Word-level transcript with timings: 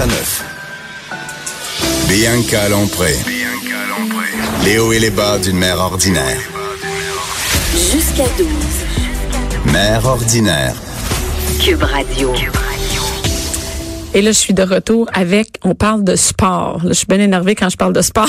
à 0.00 0.06
9. 0.06 0.44
Bianca 2.08 2.68
Lompré. 2.70 3.14
Les 4.64 4.78
hauts 4.78 4.92
et 4.92 4.98
les 4.98 5.10
bas 5.10 5.38
d'une 5.38 5.58
mère 5.58 5.78
ordinaire. 5.78 6.40
Jusqu'à 7.72 8.24
12. 8.38 8.46
Mère 9.66 10.06
ordinaire. 10.06 10.74
Cube 11.62 11.82
Radio. 11.82 12.32
Et 14.12 14.22
là, 14.22 14.32
je 14.32 14.38
suis 14.38 14.54
de 14.54 14.62
retour 14.64 15.08
avec, 15.12 15.50
on 15.62 15.76
parle 15.76 16.02
de 16.02 16.16
sport. 16.16 16.80
Là, 16.82 16.88
je 16.88 16.94
suis 16.94 17.06
bien 17.06 17.20
énervée 17.20 17.54
quand 17.54 17.68
je 17.68 17.76
parle 17.76 17.92
de 17.92 18.02
sport. 18.02 18.26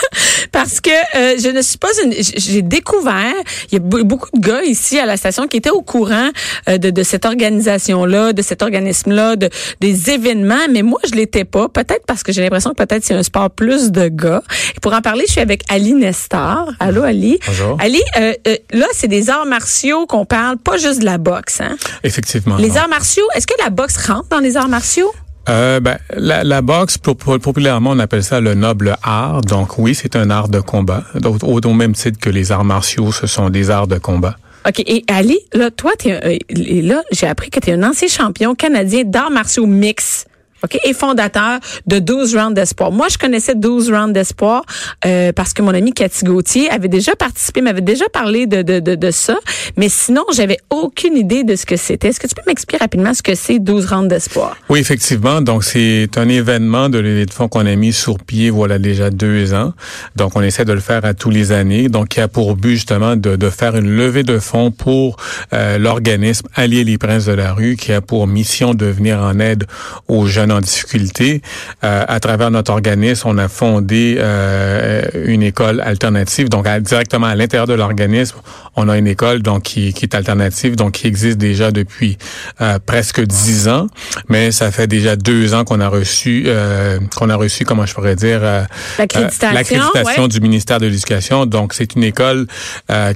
Parce 0.52 0.80
que 0.80 0.90
euh, 0.90 1.36
je 1.42 1.48
ne 1.48 1.60
suis 1.60 1.76
pas 1.76 1.88
une... 2.04 2.12
J'ai 2.12 2.62
découvert, 2.62 3.34
il 3.72 3.74
y 3.74 3.76
a 3.76 3.80
beaucoup 3.80 4.28
de 4.32 4.40
gars 4.40 4.62
ici 4.62 4.96
à 5.00 5.06
la 5.06 5.16
station 5.16 5.48
qui 5.48 5.56
étaient 5.56 5.70
au 5.70 5.82
courant 5.82 6.30
euh, 6.68 6.78
de, 6.78 6.90
de, 6.90 7.02
cette 7.02 7.24
organisation-là, 7.24 8.32
de 8.32 8.42
cet 8.42 8.62
organisme-là, 8.62 9.34
de, 9.34 9.50
des 9.80 10.10
événements, 10.10 10.68
mais 10.70 10.82
moi, 10.82 11.00
je 11.04 11.16
l'étais 11.16 11.44
pas. 11.44 11.68
Peut-être 11.68 12.06
parce 12.06 12.22
que 12.22 12.30
j'ai 12.30 12.40
l'impression 12.40 12.70
que 12.70 12.76
peut-être 12.76 13.04
c'est 13.04 13.14
un 13.14 13.24
sport 13.24 13.50
plus 13.50 13.90
de 13.90 14.06
gars. 14.06 14.42
Et 14.76 14.80
pour 14.80 14.92
en 14.92 15.00
parler, 15.00 15.24
je 15.26 15.32
suis 15.32 15.40
avec 15.40 15.64
Ali 15.68 15.94
Nestor. 15.94 16.70
Allô, 16.78 17.02
Ali? 17.02 17.40
Bonjour. 17.44 17.76
Ali, 17.80 18.00
euh, 18.18 18.34
là, 18.72 18.86
c'est 18.92 19.08
des 19.08 19.30
arts 19.30 19.46
martiaux 19.46 20.06
qu'on 20.06 20.26
parle, 20.26 20.58
pas 20.58 20.76
juste 20.76 21.00
de 21.00 21.04
la 21.04 21.18
boxe. 21.18 21.60
Hein? 21.60 21.76
Effectivement. 22.04 22.56
Les 22.56 22.76
arts 22.76 22.88
martiaux, 22.88 23.26
est-ce 23.34 23.48
que 23.48 23.54
la 23.64 23.70
boxe 23.70 23.96
rentre 24.06 24.28
dans 24.28 24.40
les 24.40 24.56
arts 24.56 24.68
martiaux? 24.68 25.12
Euh, 25.48 25.80
ben, 25.80 25.98
la, 26.16 26.42
la, 26.44 26.62
boxe, 26.62 26.96
populairement, 26.98 27.90
on 27.90 27.98
appelle 27.98 28.24
ça 28.24 28.40
le 28.40 28.54
noble 28.54 28.96
art. 29.02 29.42
Donc 29.42 29.78
oui, 29.78 29.94
c'est 29.94 30.16
un 30.16 30.30
art 30.30 30.48
de 30.48 30.60
combat. 30.60 31.04
Donc, 31.14 31.42
au, 31.42 31.60
même 31.72 31.94
titre 31.94 32.18
que 32.18 32.30
les 32.30 32.52
arts 32.52 32.64
martiaux, 32.64 33.12
ce 33.12 33.26
sont 33.26 33.50
des 33.50 33.70
arts 33.70 33.86
de 33.86 33.98
combat. 33.98 34.36
OK. 34.66 34.80
Et 34.86 35.04
Ali, 35.08 35.38
là, 35.52 35.70
toi, 35.70 35.92
es, 36.04 36.38
là, 36.48 37.02
j'ai 37.12 37.26
appris 37.26 37.50
que 37.50 37.60
tu 37.60 37.70
es 37.70 37.74
un 37.74 37.82
ancien 37.82 38.08
champion 38.08 38.54
canadien 38.54 39.02
d'arts 39.04 39.30
martiaux 39.30 39.66
mix. 39.66 40.26
OK, 40.64 40.78
et 40.84 40.94
fondateur 40.94 41.60
de 41.86 41.98
12 41.98 42.36
rounds 42.36 42.54
d'espoir. 42.54 42.90
Moi, 42.90 43.08
je 43.10 43.18
connaissais 43.18 43.54
12 43.54 43.90
rounds 43.90 44.12
d'espoir 44.12 44.64
euh, 45.04 45.32
parce 45.32 45.52
que 45.52 45.62
mon 45.62 45.74
ami 45.74 45.92
Cathy 45.92 46.24
Gauthier 46.24 46.70
avait 46.70 46.88
déjà 46.88 47.14
participé, 47.14 47.60
m'avait 47.60 47.80
déjà 47.80 48.08
parlé 48.08 48.46
de, 48.46 48.62
de, 48.62 48.80
de, 48.80 48.94
de 48.94 49.10
ça, 49.10 49.36
mais 49.76 49.88
sinon, 49.88 50.24
j'avais 50.34 50.58
aucune 50.70 51.16
idée 51.16 51.44
de 51.44 51.56
ce 51.56 51.66
que 51.66 51.76
c'était. 51.76 52.08
Est-ce 52.08 52.20
que 52.20 52.26
tu 52.26 52.34
peux 52.34 52.42
m'expliquer 52.46 52.78
rapidement 52.78 53.12
ce 53.14 53.22
que 53.22 53.34
c'est 53.34 53.58
12 53.58 53.86
rounds 53.86 54.08
d'espoir? 54.08 54.56
Oui, 54.68 54.80
effectivement. 54.80 55.40
Donc, 55.40 55.64
c'est 55.64 56.08
un 56.16 56.28
événement 56.28 56.88
de 56.88 56.98
l'élite 56.98 57.28
de 57.28 57.34
fonds 57.34 57.48
qu'on 57.48 57.66
a 57.66 57.74
mis 57.76 57.92
sur 57.92 58.18
pied, 58.18 58.50
voilà, 58.50 58.78
déjà 58.78 59.10
deux 59.10 59.52
ans. 59.54 59.72
Donc, 60.16 60.36
on 60.36 60.42
essaie 60.42 60.64
de 60.64 60.72
le 60.72 60.80
faire 60.80 61.04
à 61.04 61.14
tous 61.14 61.30
les 61.30 61.52
années. 61.52 61.88
Donc, 61.88 62.08
qui 62.08 62.20
a 62.20 62.28
pour 62.28 62.56
but, 62.56 62.74
justement, 62.74 63.16
de, 63.16 63.36
de 63.36 63.50
faire 63.50 63.76
une 63.76 63.90
levée 63.90 64.22
de 64.22 64.38
fonds 64.38 64.70
pour 64.70 65.16
euh, 65.52 65.78
l'organisme 65.78 66.46
Allier 66.54 66.84
les 66.84 66.98
Princes 66.98 67.26
de 67.26 67.32
la 67.32 67.52
rue, 67.52 67.76
qui 67.76 67.92
a 67.92 68.00
pour 68.00 68.26
mission 68.26 68.74
de 68.74 68.86
venir 68.86 69.20
en 69.20 69.38
aide 69.40 69.64
aux 70.08 70.26
jeunes 70.26 70.52
en 70.54 70.60
difficulté. 70.60 71.42
Euh, 71.82 72.04
à 72.06 72.20
travers 72.20 72.50
notre 72.50 72.72
organisme, 72.72 73.28
on 73.28 73.38
a 73.38 73.48
fondé 73.48 74.16
euh, 74.18 75.02
une 75.26 75.42
école 75.42 75.80
alternative. 75.80 76.48
Donc, 76.48 76.66
directement 76.80 77.26
à 77.26 77.34
l'intérieur 77.34 77.66
de 77.66 77.74
l'organisme, 77.74 78.36
on 78.76 78.88
a 78.88 78.98
une 78.98 79.06
école 79.06 79.42
donc 79.42 79.62
qui, 79.62 79.92
qui, 79.92 80.04
est 80.04 80.14
alternative, 80.14 80.76
donc 80.76 80.92
qui 80.92 81.06
existe 81.06 81.38
déjà 81.38 81.70
depuis 81.70 82.18
euh, 82.60 82.78
presque 82.84 83.20
dix 83.20 83.68
ans. 83.68 83.86
Mais 84.28 84.52
ça 84.52 84.70
fait 84.70 84.86
déjà 84.86 85.16
deux 85.16 85.54
ans 85.54 85.64
qu'on 85.64 85.80
a 85.80 85.88
reçu, 85.88 86.44
euh, 86.46 86.98
qu'on 87.16 87.30
a 87.30 87.36
reçu, 87.36 87.64
comment 87.64 87.86
je 87.86 87.94
pourrais 87.94 88.16
dire, 88.16 88.40
euh, 88.42 88.62
l'accréditation 88.98 90.22
ouais. 90.22 90.28
du 90.28 90.40
ministère 90.40 90.78
de 90.80 90.86
l'Éducation. 90.86 91.46
Donc, 91.46 91.74
c'est 91.74 91.94
une 91.94 92.04
école 92.04 92.46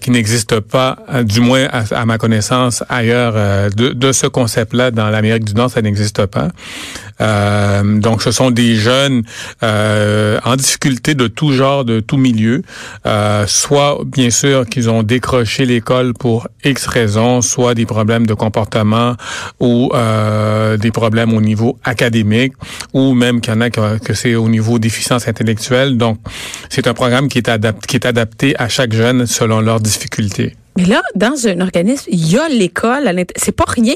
qui 0.01 0.11
n'existe 0.11 0.61
pas, 0.61 0.99
du 1.23 1.41
moins 1.41 1.67
à, 1.73 1.83
à, 1.95 2.05
ma 2.05 2.19
connaissance, 2.19 2.83
ailleurs 2.89 3.35
de, 3.71 3.91
de 3.91 4.13
ce 4.13 4.27
concept-là 4.27 4.91
dans 4.91 5.11
l'Amérique 5.11 5.45
du 5.45 5.55
Nord, 5.55 5.71
ça 5.71 5.83
n'existe 5.83 6.27
pas. 6.27 6.49
Euh, 7.21 7.99
donc, 7.99 8.23
ce 8.23 8.31
sont 8.31 8.51
des 8.51 8.77
jeunes 8.77 9.23
euh, 9.63 10.39
en 10.45 10.57
difficulté 10.57 11.15
de 11.15 11.27
tout 11.27 11.53
genre, 11.53 11.85
de 11.85 12.01
tout 12.01 12.17
milieu, 12.17 12.63
euh, 13.07 13.47
soit 13.47 13.99
bien 14.07 14.31
sûr 14.31 14.67
qu'ils 14.67 14.91
ont 14.91 15.03
décroché 15.03 15.67
l'école 15.67 16.15
pour 16.15 16.49
X 16.65 16.87
raisons, 16.87 17.41
soit 17.41 17.75
des 17.75 17.87
problèmes 17.87 18.27
de 18.27 18.35
comportement 18.35 19.15
ou 19.61 19.91
euh, 19.95 20.77
des 20.77 20.91
problèmes 20.91 21.35
au 21.35 21.41
niveau 21.41 21.79
académique, 21.85 22.53
ou 22.93 23.15
même 23.15 23.41
qu'il 23.41 23.53
y 23.53 23.57
en 23.57 23.61
a 23.61 23.71
que, 23.71 23.99
que 23.99 24.15
c'est 24.15 24.35
au 24.35 24.49
niveau 24.49 24.79
déficience 24.79 25.29
intellectuelle. 25.29 25.97
Donc, 25.97 26.19
c'est 26.69 26.87
un 26.87 26.95
programme 26.95 27.29
qui 27.29 27.39
est, 27.39 27.51
qui 27.87 27.97
est 27.97 28.07
adapté 28.07 28.55
à 28.59 28.69
chaque 28.69 28.93
jeune 28.93 29.27
selon 29.27 29.61
leurs 29.61 29.81
difficultés. 29.81 30.55
Mais 30.77 30.85
là, 30.85 31.03
dans 31.17 31.49
un 31.49 31.61
organisme, 31.61 32.05
il 32.09 32.31
y 32.31 32.39
a 32.39 32.49
l'école. 32.49 33.11
C'est 33.37 33.53
pas 33.53 33.65
rien. 33.67 33.95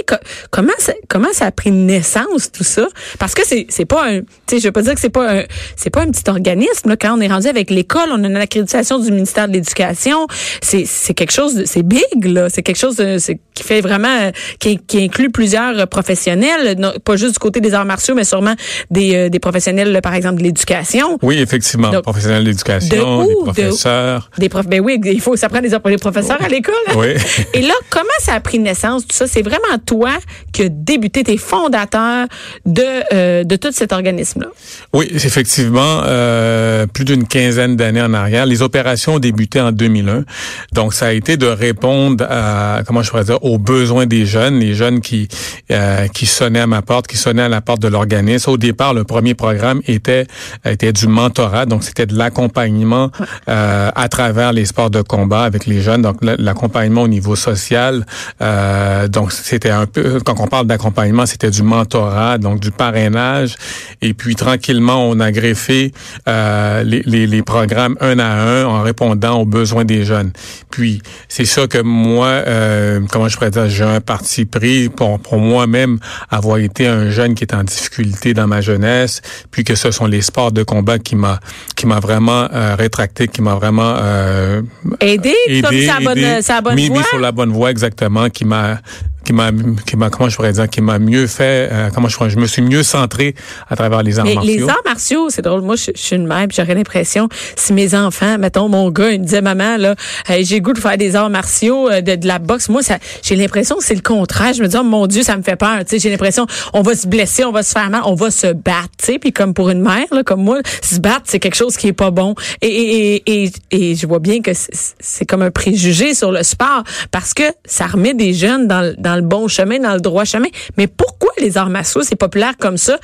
Comment 0.51 0.73
ça, 0.79 0.93
comment 1.09 1.33
ça 1.33 1.47
a 1.47 1.53
pris 1.53 1.71
naissance 1.71 2.51
tout 2.51 2.65
ça? 2.65 2.89
Parce 3.21 3.35
que 3.35 3.43
c'est 3.47 3.67
c'est 3.69 3.85
pas 3.85 4.05
un. 4.09 4.21
Tu 4.21 4.27
sais, 4.49 4.59
je 4.59 4.65
veux 4.67 4.73
pas 4.73 4.83
dire 4.83 4.95
que 4.95 5.01
c'est 5.01 5.09
pas 5.09 5.33
un 5.33 5.43
c'est 5.77 5.91
pas 5.91 6.03
un 6.03 6.11
petit 6.11 6.29
organisme. 6.29 6.89
Là. 6.89 6.97
Quand 6.97 7.17
on 7.17 7.21
est 7.21 7.29
rendu 7.29 7.47
avec 7.47 7.71
l'école, 7.71 8.09
on 8.11 8.25
a 8.25 8.27
une 8.27 8.37
accréditation 8.37 8.99
du 8.99 9.13
ministère 9.13 9.47
de 9.47 9.53
l'Éducation. 9.53 10.27
C'est 10.61 10.85
c'est 10.85 11.15
quelque 11.15 11.33
chose. 11.33 11.63
C'est 11.67 11.85
big 11.85 12.25
là. 12.25 12.49
C'est 12.51 12.63
quelque 12.63 12.79
chose 12.79 12.97
de, 12.97 13.19
qui 13.55 13.63
fait 13.63 13.81
vraiment 13.81 14.33
qui, 14.59 14.79
qui 14.79 15.05
inclut 15.05 15.31
plusieurs 15.31 15.87
professionnels, 15.87 16.77
pas 17.05 17.15
juste 17.15 17.35
du 17.35 17.39
côté 17.39 17.61
des 17.61 17.75
arts 17.75 17.85
martiaux, 17.85 18.17
mais 18.17 18.25
sûrement 18.25 18.55
des 18.91 19.15
euh, 19.15 19.29
des 19.29 19.39
professionnels, 19.39 20.01
par 20.03 20.15
exemple, 20.15 20.39
de 20.39 20.43
l'éducation. 20.43 21.17
Oui, 21.23 21.39
effectivement, 21.39 21.91
Donc, 21.91 22.03
professionnels 22.03 22.43
de 22.43 22.49
l'éducation, 22.49 23.25
des 23.25 23.35
professeurs. 23.35 24.31
des 24.39 24.49
profs. 24.49 24.67
Ben 24.67 24.81
oui, 24.81 25.01
il 25.05 25.21
faut 25.21 25.37
ça 25.37 25.49
prend 25.49 25.61
des, 25.61 25.69
des 25.71 25.99
professeurs 25.99 26.43
à 26.43 26.49
l'école. 26.49 26.72
Oui. 26.97 27.15
Et 27.55 27.63
là, 27.63 27.75
comment 27.91 28.05
ça 28.21 28.35
a 28.35 28.41
pris 28.41 28.59
naissance, 28.59 29.07
tout 29.07 29.17
ça? 29.17 29.27
C'est 29.27 29.43
vraiment 29.43 29.79
toi 29.85 30.11
qui 30.53 30.63
as 30.63 30.69
débuté, 30.69 31.25
tes 31.25 31.37
fondateurs 31.37 32.27
de, 32.67 32.83
euh, 33.13 33.45
de 33.45 33.57
tout 33.57 33.73
cet 33.73 33.93
organisme-là. 33.93 34.49
Oui, 34.93 35.09
effectivement, 35.13 36.03
euh, 36.05 36.87
plus 36.87 37.05
d'une 37.05 37.27
quinzaine 37.27 37.77
d'années 37.77 38.03
en 38.03 38.15
arrière. 38.15 38.47
Les 38.47 38.63
opérations 38.63 39.15
ont 39.15 39.19
débuté 39.19 39.61
en 39.61 39.73
2001. 39.73 40.25
Donc, 40.73 40.95
ça 40.95 41.07
a 41.07 41.13
été 41.13 41.37
de 41.37 41.47
répondre 41.47 42.27
à, 42.29 42.83
comment 42.87 43.03
je 43.03 43.11
pourrais 43.11 43.25
dire, 43.25 43.43
aux 43.45 43.59
besoins 43.59 44.07
des 44.07 44.27
jeunes, 44.27 44.59
les 44.59 44.75
jeunes 44.75 45.01
qui, 45.01 45.29
euh, 45.71 46.09
qui 46.09 46.27
sonnaient 46.27 46.61
à 46.61 46.67
ma 46.67 46.83
porte, 46.83 47.07
qui 47.07 47.17
sonnaient 47.17 47.43
à 47.43 47.49
la 47.49 47.61
porte 47.61 47.81
de 47.81 47.89
l'organisme. 47.89 48.51
Au 48.51 48.57
départ, 48.57 48.95
le 48.95 49.05
premier 49.05 49.35
programme 49.35 49.81
était, 49.87 50.27
était 50.65 50.93
du 50.93 51.07
mentorat. 51.07 51.67
Donc, 51.67 51.85
c'était 51.85 52.07
de 52.07 52.17
l'accompagnement 52.17 53.11
euh, 53.49 53.91
à 53.95 54.09
travers 54.09 54.53
les 54.53 54.67
sports 54.67 54.91
de 54.91 55.03
combat 55.03 55.43
avec 55.43 55.67
les 55.67 55.81
jeunes. 55.81 56.03
Donc, 56.03 56.19
l'accompagnement 56.53 57.03
au 57.03 57.09
niveau 57.09 57.37
social. 57.37 58.05
Euh, 58.41 59.09
donc, 59.09 59.33
c'était 59.33 59.71
un 59.71 59.87
peu, 59.87 60.21
quand 60.21 60.39
on 60.39 60.47
parle 60.47 60.67
d'accompagnement, 60.67 61.27
c'était 61.27 61.51
du 61.51 61.63
mentorat, 61.63 62.39
donc 62.39 62.61
du 62.61 62.71
parrainage. 62.71 63.57
Et 64.03 64.13
puis, 64.15 64.35
tranquillement, 64.37 65.09
on 65.09 65.19
a 65.21 65.33
greffé 65.33 65.93
euh, 66.29 66.83
les, 66.83 67.03
les, 67.07 67.27
les, 67.27 67.43
programmes 67.43 67.97
un 68.01 68.19
à 68.19 68.31
un 68.31 68.65
en 68.67 68.83
répondant 68.83 69.41
aux 69.41 69.47
besoins 69.47 69.85
des 69.85 70.05
jeunes. 70.05 70.33
Puis, 70.71 71.03
c'est 71.29 71.45
ça 71.45 71.67
que 71.67 71.79
moi, 71.79 72.27
euh, 72.27 73.01
comment 73.11 73.29
je 73.29 73.37
pourrais 73.37 73.51
dire, 73.51 73.69
j'ai 73.69 73.85
un 73.85 74.01
parti 74.01 74.45
pris 74.45 74.89
pour, 74.89 75.19
pour 75.19 75.39
moi-même 75.39 75.99
avoir 76.31 76.59
été 76.59 76.87
un 76.87 77.11
jeune 77.11 77.35
qui 77.35 77.45
est 77.45 77.55
en 77.55 77.65
difficulté 77.65 78.35
dans 78.35 78.47
ma 78.47 78.61
jeunesse, 78.61 79.23
puis 79.51 79.65
que 79.65 79.75
ce 79.75 79.91
sont 79.91 80.07
les 80.07 80.23
sports 80.23 80.53
de 80.53 80.63
combat 80.63 80.99
qui 80.99 81.17
m'a 81.17 81.41
qui 81.77 81.87
m'a 81.87 82.01
vraiment 82.01 82.49
euh, 82.53 82.75
rétracté, 82.79 83.29
qui 83.29 83.43
m'a 83.43 83.55
vraiment 83.55 83.97
euh, 83.99 84.63
aidé, 85.01 85.35
aidé, 85.49 85.63
comme 85.63 85.81
ça 85.81 85.99
bonne, 86.03 86.42
bonne 86.61 86.79
voie? 86.79 86.99
mis 86.99 87.05
sur 87.05 87.19
la 87.19 87.33
bonne 87.33 87.53
voie 87.53 87.71
exactement, 87.71 88.29
qui 88.31 88.45
m'a 88.45 88.81
qui 89.25 89.33
m'a 89.33 89.51
qui 89.87 89.97
m'a 89.97 90.11
comment 90.11 90.29
je 90.29 90.37
pourrais 90.37 90.53
dire 90.53 90.69
qui 90.69 90.81
m'a 90.81 90.99
mieux 90.99 91.27
fait 91.27 91.69
euh, 91.71 91.91
comment 91.95 92.09
je 92.09 92.17
je 92.29 92.37
me 92.37 92.47
suis 92.47 92.63
mieux 92.63 92.83
centré 92.83 93.35
à 93.69 93.77
travers 93.77 94.03
les 94.03 94.19
arts 94.19 94.25
Mais 94.25 94.35
martiaux. 94.35 94.53
Les 94.53 94.69
arts 94.69 94.83
martiaux, 94.85 95.31
c'est 95.31 95.43
drôle. 95.43 95.63
Moi, 95.63 95.77
je, 95.77 95.91
je, 95.95 96.01
suis 96.01 96.17
une 96.17 96.27
mère, 96.27 96.47
j'aurais 96.55 96.75
l'impression 96.75 97.29
si 97.57 97.73
mes 97.73 97.95
enfants, 97.95 98.39
mettons 98.39 98.69
mon 98.69 98.91
gars, 98.91 99.11
il 99.11 99.21
me 99.21 99.25
disait 99.25 99.43
maman 99.43 99.77
là, 99.77 99.95
hey, 100.29 100.45
j'ai 100.45 100.61
goût 100.61 100.73
de 100.73 100.79
faire 100.79 100.97
des 100.97 101.17
arts 101.17 101.31
martiaux, 101.31 101.91
euh, 101.91 102.01
de, 102.01 102.17
de, 102.17 102.27
la 102.27 102.39
boxe. 102.39 102.69
Moi, 102.69 102.83
ça, 102.83 102.99
j'ai 103.23 103.37
l'impression 103.37 103.77
que 103.77 103.85
c'est 103.85 103.95
le 103.95 104.03
contraire. 104.03 104.53
Je 104.53 104.63
me 104.63 104.69
dis 104.69 104.77
oh 104.79 104.85
mon 104.85 105.07
Dieu, 105.07 105.23
ça 105.23 105.37
me 105.37 105.43
fait 105.43 105.57
peur. 105.57 105.81
Tu 105.81 105.91
sais, 105.91 105.99
j'ai 105.99 106.11
l'impression 106.11 106.47
on 106.73 106.83
va 106.83 106.95
se 106.95 107.07
blesser, 107.07 107.45
on 107.45 107.53
va 107.53 107.63
se 107.63 107.73
faire 107.73 107.91
mal, 107.91 108.03
on 108.05 108.15
va 108.15 108.31
se 108.31 108.53
battre. 108.53 108.91
Tu 108.99 109.07
sais, 109.07 109.19
puis 109.19 109.33
comme 109.33 109.55
pour 109.55 109.71
une 109.71 109.81
mère 109.81 110.07
là, 110.13 110.23
comme 110.23 110.43
moi, 110.43 110.61
se 110.83 111.01
battre 111.01 111.23
c'est 111.25 111.41
quelque 111.41 111.57
chose 111.57 111.77
qui 111.77 111.89
est 111.89 111.93
pas 111.93 112.11
bon. 112.11 112.35
Et 112.61 112.73
et, 112.73 113.23
et, 113.27 113.45
et, 113.45 113.53
et 113.71 113.95
je 113.95 114.07
vois 114.07 114.19
bien 114.19 114.41
que 114.41 114.53
c'est 114.55 115.27
comme 115.27 115.43
un 115.43 115.51
préjugé 115.51 116.15
sur 116.15 116.33
le 116.33 116.43
sport 116.43 116.85
parce 117.11 117.35
que 117.35 117.45
ça 117.65 117.87
remet 117.87 118.15
des 118.15 118.35
jeunes 118.35 118.67
dans, 118.67 118.95
dans 118.99 119.12
le 119.17 119.23
bon 119.23 119.49
chemin, 119.49 119.79
dans 119.79 119.95
le 119.95 120.01
droit 120.01 120.25
chemin. 120.25 120.49
Mais 120.77 120.87
pourquoi 120.87 121.33
les 121.39 121.57
arts 121.57 121.71
martiaux, 121.71 122.03
c'est 122.03 122.17
populaire 122.17 122.57
comme 122.59 122.77
ça? 122.77 122.99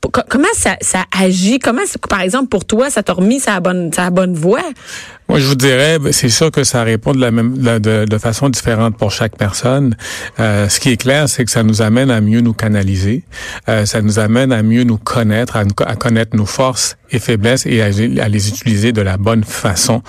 Comment 0.00 0.46
ça, 0.54 0.76
ça 0.80 1.04
agit? 1.16 1.58
Comment, 1.58 1.82
par 2.08 2.20
exemple, 2.20 2.48
pour 2.48 2.64
toi, 2.64 2.88
ça 2.88 3.02
t'a 3.02 3.12
remis 3.12 3.40
sa 3.40 3.58
bonne, 3.60 3.92
sa 3.92 4.10
bonne 4.10 4.34
voie? 4.34 4.62
Moi, 5.28 5.40
je 5.40 5.46
vous 5.46 5.56
dirais, 5.56 5.98
ben, 5.98 6.10
c'est 6.10 6.30
sûr 6.30 6.50
que 6.50 6.64
ça 6.64 6.82
répond 6.82 7.12
de 7.12 7.20
la 7.20 7.30
même 7.30 7.58
de, 7.58 8.06
de 8.06 8.18
façon 8.18 8.48
différente 8.48 8.96
pour 8.96 9.10
chaque 9.10 9.36
personne. 9.36 9.94
Euh, 10.40 10.70
ce 10.70 10.80
qui 10.80 10.90
est 10.90 10.96
clair, 10.96 11.28
c'est 11.28 11.44
que 11.44 11.50
ça 11.50 11.62
nous 11.62 11.82
amène 11.82 12.10
à 12.10 12.22
mieux 12.22 12.40
nous 12.40 12.54
canaliser, 12.54 13.24
euh, 13.68 13.84
ça 13.84 14.00
nous 14.00 14.18
amène 14.18 14.52
à 14.52 14.62
mieux 14.62 14.84
nous 14.84 14.96
connaître, 14.96 15.56
à, 15.56 15.64
à 15.84 15.96
connaître 15.96 16.34
nos 16.34 16.46
forces 16.46 16.96
et 17.10 17.18
faiblesses 17.18 17.66
et 17.66 17.82
à, 17.82 17.86
à, 17.86 18.28
les 18.28 18.48
utiliser 18.48 18.92
de 18.92 19.00
la 19.02 19.16
bonne 19.16 19.44
façon. 19.44 20.02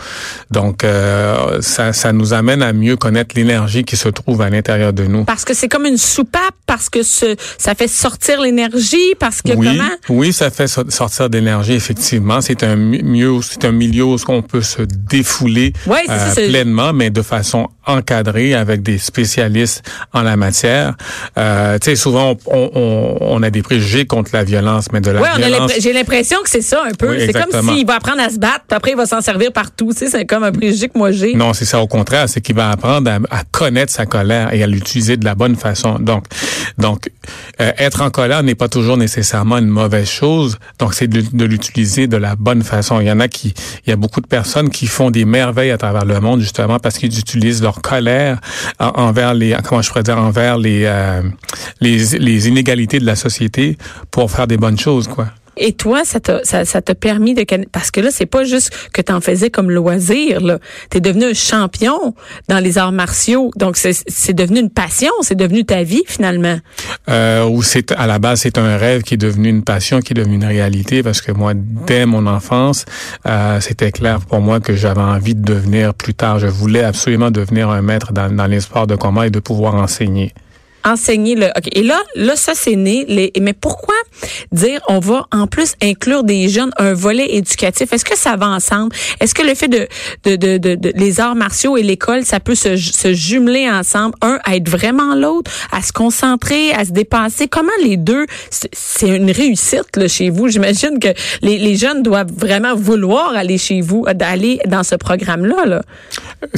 Donc, 0.52 0.84
euh, 0.84 1.62
ça, 1.62 1.92
ça 1.94 2.14
nous 2.14 2.34
amène 2.34 2.62
à 2.62 2.72
mieux 2.74 2.96
connaître 2.96 3.36
l'énergie 3.36 3.84
qui 3.84 3.98
se 3.98 4.10
trouve 4.10 4.42
à 4.42 4.50
l'intérieur 4.50 4.94
de 4.94 5.04
nous. 5.04 5.26
Parce 5.26 5.46
que 5.46 5.54
c'est 5.54 5.68
comme 5.68 5.86
une 5.86 5.98
soupape, 5.98 6.56
parce 6.66 6.90
que 6.90 7.04
ce, 7.04 7.36
ça 7.58 7.76
fait 7.76 7.88
sortir 7.88 8.42
l'énergie, 8.42 9.16
parce 9.18 9.42
que 9.42 9.52
oui, 9.54 9.68
comment? 9.68 9.90
Oui, 10.10 10.34
ça 10.34 10.50
fait 10.50 10.68
sortir 10.68 11.30
d'énergie. 11.30 11.74
Effectivement, 11.74 12.42
c'est 12.42 12.64
un 12.64 12.76
mieux, 12.76 13.42
c'est 13.42 13.66
un 13.66 13.72
milieu 13.72 14.04
où 14.06 14.18
on 14.28 14.42
peut 14.42 14.62
se 14.62 14.82
défouler 15.10 15.74
ouais, 15.88 16.04
euh, 16.10 16.34
pleinement, 16.36 16.94
mais 16.94 17.10
de 17.10 17.22
façon 17.22 17.68
encadrée 17.86 18.54
avec 18.54 18.82
des 18.84 18.98
spécialistes 18.98 19.84
en 20.14 20.22
la 20.22 20.36
matière. 20.36 20.96
Euh, 21.38 21.78
tu 21.80 21.90
sais, 21.90 21.96
souvent 21.96 22.36
on, 22.46 22.72
on, 22.76 23.18
on, 23.22 23.44
a 23.44 23.50
des 23.50 23.62
préjugés 23.62 24.06
contre 24.06 24.32
la 24.34 24.44
violence, 24.44 24.92
mais 24.94 25.02
de 25.02 25.12
la 25.12 25.22
ouais, 25.22 25.30
violence. 25.38 25.72
J'ai 25.80 25.94
l'impression 25.94 26.38
que 26.44 26.50
c'est 26.50 26.62
ça 26.62 26.84
un 26.88 26.94
peu. 26.94 27.10
Oui, 27.10 27.24
c'est 27.26 27.34
comme 27.34 27.76
s'il 27.76 27.86
va 27.86 27.96
apprendre 27.96 28.22
à 28.22 28.30
se 28.30 28.38
battre, 28.38 28.66
puis 28.68 28.78
après 28.78 28.92
il 28.92 28.98
va 28.98 29.06
s'en 29.06 29.22
servir 29.22 29.52
partout. 29.52 29.92
Tu 29.92 30.00
sais, 30.00 30.10
c'est 30.10 30.26
comme 30.26 30.44
un 30.44 30.52
préjugé 30.52 30.88
que 30.88 30.98
moi 30.98 31.12
j'ai. 31.12 31.34
Non, 31.34 31.54
c'est 31.54 31.66
ça. 31.66 31.80
Au 31.82 31.88
contraire, 31.88 32.30
c'est 32.30 32.42
qu'il 32.42 32.56
va 32.56 32.70
apprendre 32.70 33.10
à, 33.10 33.16
à, 33.36 33.44
connaître 33.52 33.92
sa 33.92 34.06
colère 34.06 34.54
et 34.54 34.62
à 34.64 34.68
l'utiliser 34.68 35.18
de 35.18 35.26
la 35.26 35.36
bonne 35.36 35.56
façon. 35.56 35.98
Donc, 36.00 36.26
donc 36.80 37.10
euh, 37.62 37.72
être 37.78 38.02
en 38.02 38.10
colère 38.10 38.42
n'est 38.42 38.56
pas 38.56 38.70
toujours 38.70 38.98
nécessairement 38.98 39.58
une 39.58 39.68
mauvaise 39.68 40.10
chose. 40.10 40.58
Donc, 40.80 40.94
c'est 40.94 41.08
de, 41.08 41.46
l'utiliser 41.46 42.08
de 42.08 42.18
la 42.18 42.36
bonne 42.36 42.64
façon. 42.64 43.00
Il 43.02 43.08
y 43.08 43.12
en 43.12 43.20
a 43.20 43.28
qui, 43.28 43.54
il 43.86 43.90
y 43.90 43.94
a 43.94 43.96
beaucoup 43.96 44.22
de 44.22 44.28
personnes 44.28 44.70
qui 44.70 44.88
font 44.88 45.12
des 45.12 45.26
merveilles 45.26 45.72
à 45.72 45.78
travers 45.78 46.06
le 46.06 46.20
monde 46.20 46.40
justement 46.40 46.80
parce 46.80 46.98
qu'ils 46.98 47.20
utilisent 47.20 47.62
leur 47.62 47.82
colère 47.82 48.40
envers 48.80 49.34
les, 49.34 49.56
comment 49.64 49.82
je 49.82 49.90
pourrais 49.90 50.04
dire, 50.04 50.18
envers 50.18 50.58
les, 50.58 50.84
euh, 50.86 51.22
les, 51.82 52.18
les 52.18 52.48
inégalités 52.48 53.00
de 53.00 53.06
la 53.06 53.16
société 53.16 53.78
pour 54.12 54.32
faire 54.32 54.48
des 54.48 54.58
bonnes 54.58 54.80
choses, 54.80 55.08
quoi. 55.08 55.28
Et 55.58 55.74
toi, 55.74 56.06
ça 56.06 56.20
t'a 56.20 56.44
ça, 56.44 56.66
ça 56.66 56.82
t'a 56.82 56.96
permis 56.96 57.34
de 57.34 57.44
parce 57.72 57.92
que 57.92 58.02
là, 58.02 58.10
c'est 58.12 58.26
pas 58.26 58.44
juste 58.44 58.72
que 58.94 59.02
tu 59.02 59.12
en 59.12 59.22
faisais 59.22 59.50
comme 59.50 59.72
loisir. 59.72 60.42
Là, 60.42 60.60
t'es 60.90 61.00
devenu 61.00 61.26
un 61.26 61.34
champion 61.34 62.14
dans 62.48 62.60
les 62.60 62.78
arts 62.78 62.92
martiaux. 62.92 63.52
Donc 63.56 63.78
c'est 63.78 64.34
devenu 64.34 64.60
une 64.60 64.70
passion, 64.70 65.12
c'est 65.22 65.36
devenu 65.36 65.66
ta 65.66 65.84
vie 65.84 66.04
finalement. 66.08 66.60
Euh, 67.10 67.46
ou 67.46 67.64
c'est 67.64 67.92
à 67.94 68.08
la 68.08 68.20
base 68.20 68.42
c'est 68.42 68.58
un 68.58 68.78
rêve 68.78 69.02
qui 69.02 69.16
est 69.16 69.18
devenu 69.18 69.50
une 69.50 69.64
passion, 69.64 70.00
qui 70.00 70.14
est 70.14 70.16
devenu 70.16 70.36
une 70.36 70.46
réalité 70.46 71.04
parce 71.04 71.22
que 71.22 71.32
moi, 71.32 71.54
dès 71.56 72.06
mon 72.06 72.28
enfance, 72.28 72.86
euh, 73.26 73.60
c'était 73.60 73.92
clair 73.92 74.20
pour 74.20 74.42
moi 74.42 74.60
que 74.60 74.76
j'avais 74.76 75.02
envie 75.02 75.36
de 75.36 75.42
devenir 75.42 75.94
plus 75.94 76.14
tard. 76.14 76.40
Je 76.40 76.48
voulais 76.48 76.84
absolument 76.84 77.32
devenir 77.32 77.70
un 77.70 77.82
maître 77.82 78.14
dans, 78.14 78.34
dans 78.34 78.48
de 78.50 78.96
combat 78.96 79.28
et 79.28 79.30
de 79.30 79.40
pouvoir 79.40 79.76
enseigner 79.76 80.34
enseigner 80.86 81.36
le 81.36 81.48
OK. 81.48 81.70
Et 81.74 81.84
là 81.84 82.00
là 82.16 82.36
ça 82.36 82.54
c'est 82.56 82.76
né 82.76 83.06
les 83.08 83.32
mais 83.40 83.54
pourquoi 83.54 83.96
dire 84.52 84.82
on 84.88 85.00
va 85.00 85.28
en 85.32 85.48
plus 85.48 85.74
inclure 85.82 86.24
des 86.24 86.50
jeunes 86.50 86.72
un 86.78 86.94
volet 86.94 87.36
éducatif? 87.36 87.92
Est-ce 87.94 88.06
que 88.06 88.18
ça 88.18 88.36
va 88.36 88.48
ensemble? 88.48 88.96
Est-ce 89.20 89.34
que 89.34 89.44
le 89.44 89.56
fait 89.56 89.68
de 89.68 89.88
de, 90.26 90.36
de, 90.36 90.76
de, 90.76 90.92
les 90.96 91.20
arts 91.20 91.36
martiaux 91.36 91.78
et 91.78 91.84
l'école 91.84 92.26
ça 92.26 92.40
peut 92.40 92.56
se, 92.56 92.76
se 92.78 93.14
jumeler 93.14 93.70
ensemble 93.70 94.16
un 94.22 94.40
à 94.44 94.56
être 94.56 94.70
vraiment 94.70 95.16
l'autre, 95.16 95.52
à 95.72 95.82
se 95.82 95.92
concentrer, 95.92 96.72
à 96.74 96.86
se 96.86 96.92
dépasser? 96.92 97.48
Comment 97.48 97.70
les 97.84 97.98
deux 97.98 98.26
c'est 98.50 99.08
une 99.08 99.32
réussite 99.32 99.96
là 99.96 100.08
chez 100.08 100.30
vous? 100.30 100.48
J'imagine 100.48 101.00
que 101.00 101.10
les, 101.42 101.58
les 101.58 101.76
jeunes 101.76 102.04
doivent 102.04 102.32
vraiment 102.36 102.76
vouloir 102.76 103.34
aller 103.36 103.58
chez 103.58 103.82
vous 103.82 104.06
d'aller 104.14 104.60
dans 104.68 104.84
ce 104.84 104.96
programme 104.96 105.46
là 105.46 105.66
là. 105.66 105.82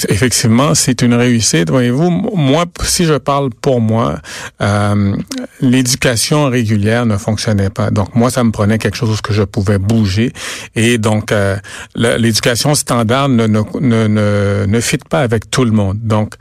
Effectivement, 0.09 0.75
c'est 0.75 1.01
une 1.01 1.13
réussite. 1.13 1.69
Voyez-vous, 1.69 2.09
moi 2.09 2.65
si 2.83 3.05
je 3.05 3.15
parle 3.15 3.49
pour 3.61 3.81
moi 3.81 4.10
euh, 4.61 5.15
l'éducation 5.61 6.49
régulière 6.49 7.05
ne 7.05 7.17
fonctionnait 7.17 7.69
pas. 7.69 7.91
Donc 7.91 8.15
moi, 8.15 8.29
ça 8.29 8.43
me 8.43 8.51
prenait 8.51 8.77
quelque 8.77 8.97
chose 8.97 9.21
que 9.21 9.33
je 9.33 9.43
pouvais 9.43 9.77
bouger. 9.77 10.33
Et 10.75 10.97
donc 10.97 11.31
euh, 11.31 11.57
l'éducation 11.95 12.75
standard 12.75 13.29
ne 13.29 13.47
ne, 13.47 13.61
ne 13.79 14.65
ne 14.65 14.79
fit 14.79 14.97
pas 14.97 15.21
avec 15.21 15.49
tout 15.49 15.65
le 15.65 15.71
monde. 15.71 15.99
Donc 16.01 16.35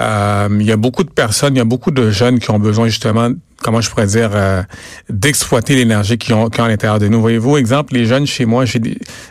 euh, 0.00 0.48
il 0.60 0.66
y 0.66 0.72
a 0.72 0.76
beaucoup 0.76 1.04
de 1.04 1.10
personnes, 1.10 1.54
il 1.54 1.58
y 1.58 1.62
a 1.62 1.64
beaucoup 1.64 1.90
de 1.90 2.10
jeunes 2.10 2.38
qui 2.38 2.50
ont 2.50 2.58
besoin 2.58 2.86
justement 2.86 3.30
comment 3.62 3.80
je 3.80 3.90
pourrais 3.90 4.06
dire, 4.06 4.30
euh, 4.34 4.62
d'exploiter 5.08 5.74
l'énergie 5.74 6.18
qu'ils 6.18 6.34
ont, 6.34 6.48
qu 6.48 6.60
ont, 6.60 6.64
à 6.64 6.68
l'intérieur 6.68 6.98
de 6.98 7.08
nous. 7.08 7.20
Voyez-vous, 7.20 7.56
exemple, 7.56 7.94
les 7.94 8.06
jeunes 8.06 8.26
chez 8.26 8.44
moi, 8.44 8.64
j'ai 8.64 8.80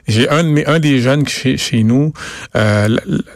j'ai 0.08 0.30
un, 0.30 0.56
un 0.66 0.80
des 0.80 1.00
jeunes 1.00 1.28
chez, 1.28 1.58
chez 1.58 1.84
nous, 1.84 2.14
euh, 2.56 2.88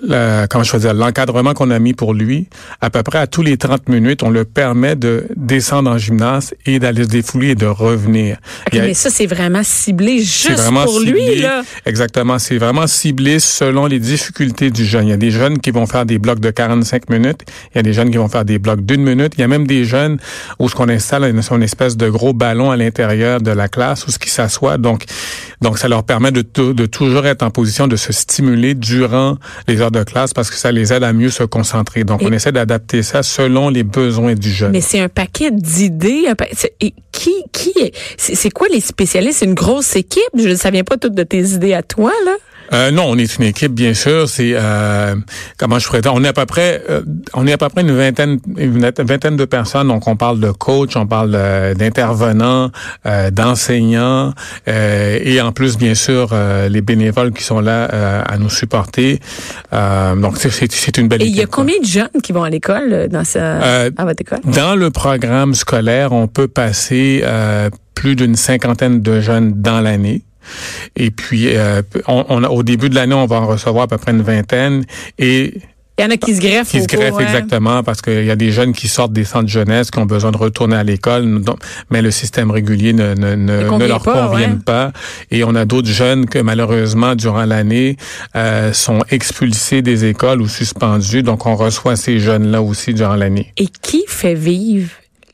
la, 0.02 0.48
comment 0.48 0.64
je 0.64 0.72
pourrais 0.72 0.82
dire, 0.82 0.94
l'encadrement 0.94 1.54
qu'on 1.54 1.70
a 1.72 1.80
mis 1.80 1.94
pour 1.94 2.14
lui, 2.14 2.48
à 2.82 2.90
peu 2.90 3.04
près 3.04 3.20
à 3.20 3.28
tous 3.28 3.42
les 3.42 3.58
30 3.58 3.90
minutes, 3.90 4.24
on 4.24 4.30
le 4.30 4.46
permet 4.46 4.96
de 4.96 5.28
descendre 5.36 5.92
en 5.92 5.98
gymnase 5.98 6.54
et 6.66 6.80
d'aller 6.80 7.04
se 7.04 7.10
défouler 7.10 7.50
et 7.50 7.56
de 7.56 7.66
revenir. 7.66 8.38
Okay, 8.68 8.80
a, 8.80 8.84
mais 8.84 8.94
ça, 8.94 9.10
c'est 9.10 9.28
vraiment 9.28 9.64
ciblé 9.64 10.20
juste 10.20 10.52
vraiment 10.52 10.86
pour 10.86 11.00
ciblé, 11.00 11.36
lui, 11.36 11.42
là. 11.42 11.64
Exactement. 11.86 12.40
C'est 12.40 12.58
vraiment 12.58 12.88
ciblé 12.88 13.40
selon 13.40 13.86
les 13.86 14.00
difficultés 14.00 14.72
du 14.72 14.86
jeune. 14.86 15.08
Il 15.08 15.12
y 15.12 15.14
a 15.14 15.18
des 15.18 15.32
jeunes 15.32 15.60
qui 15.60 15.72
vont 15.72 15.86
faire 15.86 16.06
des 16.06 16.20
blocs 16.20 16.40
de 16.40 16.52
45 16.52 17.10
minutes. 17.10 17.42
Il 17.74 17.78
y 17.78 17.80
a 17.80 17.84
des 17.84 17.94
jeunes 17.94 18.12
qui 18.12 18.18
vont 18.18 18.28
faire 18.28 18.46
des 18.46 18.60
blocs 18.60 18.86
d'une 18.86 19.04
minute. 19.04 19.34
Il 19.38 19.42
y 19.42 19.44
a 19.44 19.48
même 19.48 19.68
des 19.68 19.86
jeunes 19.86 20.18
où 20.60 20.68
qu'on 20.78 20.90
installe 20.90 21.24
une, 21.24 21.42
une, 21.50 21.64
espèce 21.64 21.98
de 21.98 22.08
gros 22.08 22.34
ballon 22.34 22.70
à 22.70 22.78
l'intérieur 22.78 23.42
de 23.42 23.50
la 23.50 23.68
classe 23.68 24.06
où 24.06 24.12
ce 24.12 24.20
qui 24.20 24.30
s'assoit. 24.30 24.78
Donc, 24.78 25.06
donc 25.60 25.80
ça 25.80 25.88
leur 25.88 26.04
permet 26.04 26.32
de, 26.32 26.42
de 26.42 26.86
toujours 26.86 27.26
être 27.26 27.42
en 27.42 27.50
position 27.50 27.88
de 27.88 27.96
se 27.96 28.14
stimuler 28.14 28.76
durant 28.76 29.38
les 29.68 29.82
heures 29.82 29.90
de 29.90 30.04
classe 30.04 30.36
parce 30.36 30.52
que 30.52 30.56
ça 30.56 30.72
les 30.72 30.94
aide 30.94 31.04
à 31.04 31.14
mieux 31.14 31.32
se 31.32 31.44
concentrer. 31.44 32.04
Donc, 32.04 32.22
Et 32.22 32.28
on 32.28 32.32
essaie 32.32 32.52
d'adapter 32.52 33.02
ça 33.02 33.24
selon 33.24 33.70
les 33.70 33.84
besoins 33.84 34.36
du 34.36 34.52
jeune. 34.52 34.72
Mais 34.72 34.82
c'est 34.82 35.00
un 35.00 35.10
paquet 35.10 35.50
d'idées. 35.50 36.26
Qui, 37.12 37.34
qui, 37.52 37.74
c'est 38.18 38.52
quoi 38.52 38.68
les 38.72 38.80
spécialistes? 38.80 39.40
C'est 39.40 39.46
une 39.46 39.56
grosse 39.56 39.96
équipe? 39.96 40.22
Je 40.38 40.50
ne 40.50 40.56
savais 40.56 40.84
pas 40.84 40.98
toutes 40.98 41.16
de 41.16 41.24
tes 41.24 41.42
idées 41.42 41.74
à 41.74 41.82
toi, 41.82 42.12
là? 42.24 42.36
Euh, 42.74 42.92
non, 42.92 43.06
on 43.08 43.18
est 43.18 43.38
une 43.38 43.44
équipe, 43.44 43.74
bien 43.74 43.94
sûr. 43.94 44.28
C'est 44.28 44.52
euh, 44.54 45.16
comment 45.58 45.80
je 45.80 45.90
dire? 46.00 46.14
On 46.14 46.24
est 46.24 46.28
à 46.28 46.34
peu 46.34 46.46
près, 46.46 46.82
euh, 46.90 47.02
on 47.34 47.48
est 47.48 47.54
à 47.54 47.58
peu 47.58 47.70
près 47.70 47.82
une 47.82 47.96
vingtaine, 47.96 48.40
une 48.58 48.80
vingtaine 48.80 49.38
de 49.38 49.46
personnes. 49.46 49.88
Donc, 49.88 50.08
on 50.08 50.16
parle 50.16 50.40
de 50.40 50.52
coach, 50.52 50.96
on 50.96 51.08
parle 51.08 51.32
d'intervenants, 51.76 52.72
euh, 53.06 53.32
d'enseignants, 53.32 54.34
euh, 54.68 55.20
et 55.22 55.42
en 55.42 55.52
plus, 55.52 55.78
bien 55.78 55.96
sûr, 55.96 56.30
euh, 56.32 56.70
les 56.70 56.82
bénévoles 56.82 57.32
qui 57.32 57.44
sont 57.44 57.60
là 57.60 57.86
à 57.86 58.38
nous 58.38 58.50
supporter. 58.50 59.20
donc, 59.72 60.38
c'est 60.38 60.98
une 60.98 61.08
belle. 61.08 61.22
Et 61.22 61.26
équipe, 61.26 61.36
il 61.36 61.40
y 61.40 61.44
a 61.44 61.48
combien 61.48 61.80
de 61.80 61.86
jeunes 61.86 62.22
qui 62.22 62.32
vont 62.32 62.44
à 62.44 62.50
l'école 62.50 63.08
dans 63.10 63.24
sa, 63.24 63.86
à 63.86 64.06
votre 64.06 64.22
école? 64.22 64.40
Dans 64.46 64.76
le 64.76 64.90
programme 64.92 65.54
scolaire, 65.54 66.12
on 66.12 66.28
peut 66.28 66.48
passer 66.48 67.24
plus 67.96 68.16
d'une 68.16 68.36
cinquantaine 68.36 69.02
de 69.02 69.20
jeunes 69.20 69.54
dans 69.62 69.82
l'année. 69.82 70.22
Et 70.96 71.12
puis, 71.12 71.56
euh, 71.56 71.82
on, 72.08 72.26
on, 72.30 72.44
au 72.44 72.64
début 72.64 72.90
de 72.90 72.96
l'année, 72.96 73.16
on 73.16 73.26
va 73.26 73.38
en 73.38 73.48
recevoir 73.48 73.86
à 73.86 73.88
peu 73.88 73.98
près 73.98 74.12
une 74.12 74.22
vingtaine. 74.22 74.84
Et 75.18 75.62
il 76.00 76.04
y 76.04 76.06
en 76.06 76.12
a 76.12 76.18
qui 76.18 76.36
se 76.36 76.42
greffent. 76.42 76.70
Qui 76.70 76.82
se 76.82 76.88
greffent, 76.88 77.10
cours, 77.10 77.22
exactement, 77.22 77.82
parce 77.82 78.04
qu'il 78.04 78.24
y 78.24 78.30
a 78.30 78.36
des 78.36 78.52
jeunes 78.52 78.72
qui 78.72 78.88
sortent 78.88 79.14
des 79.14 79.24
centres 79.24 79.50
jeunesse, 79.50 79.90
qui 79.90 79.98
ont 79.98 80.06
besoin 80.06 80.32
de 80.32 80.38
retourner 80.38 80.76
à 80.76 80.84
l'école, 80.84 81.42
mais 81.90 82.04
le 82.04 82.12
système 82.12 82.52
régulier 82.52 82.94
ne, 82.94 83.16
ne, 83.16 83.34
ne, 83.34 83.68
ne 83.68 83.86
leur 83.88 84.04
pas, 84.04 84.28
convient 84.28 84.52
ouais. 84.52 84.60
pas. 84.64 84.92
Et 85.32 85.44
on 85.44 85.56
a 85.56 85.66
d'autres 85.66 85.90
jeunes 85.90 86.28
que, 86.28 86.38
malheureusement, 86.38 87.16
durant 87.16 87.46
l'année, 87.46 87.98
euh, 88.36 88.74
sont 88.74 89.00
expulsés 89.10 89.82
des 89.82 90.06
écoles 90.06 90.44
ou 90.44 90.48
suspendus. 90.48 91.24
Donc, 91.24 91.48
on 91.48 91.56
reçoit 91.56 91.96
ces 91.96 92.20
jeunes-là 92.20 92.62
aussi 92.62 92.94
durant 92.94 93.16
l'année. 93.16 93.52
Et 93.58 93.66
qui 93.82 94.04
fait 94.08 94.36
vivre 94.36 94.92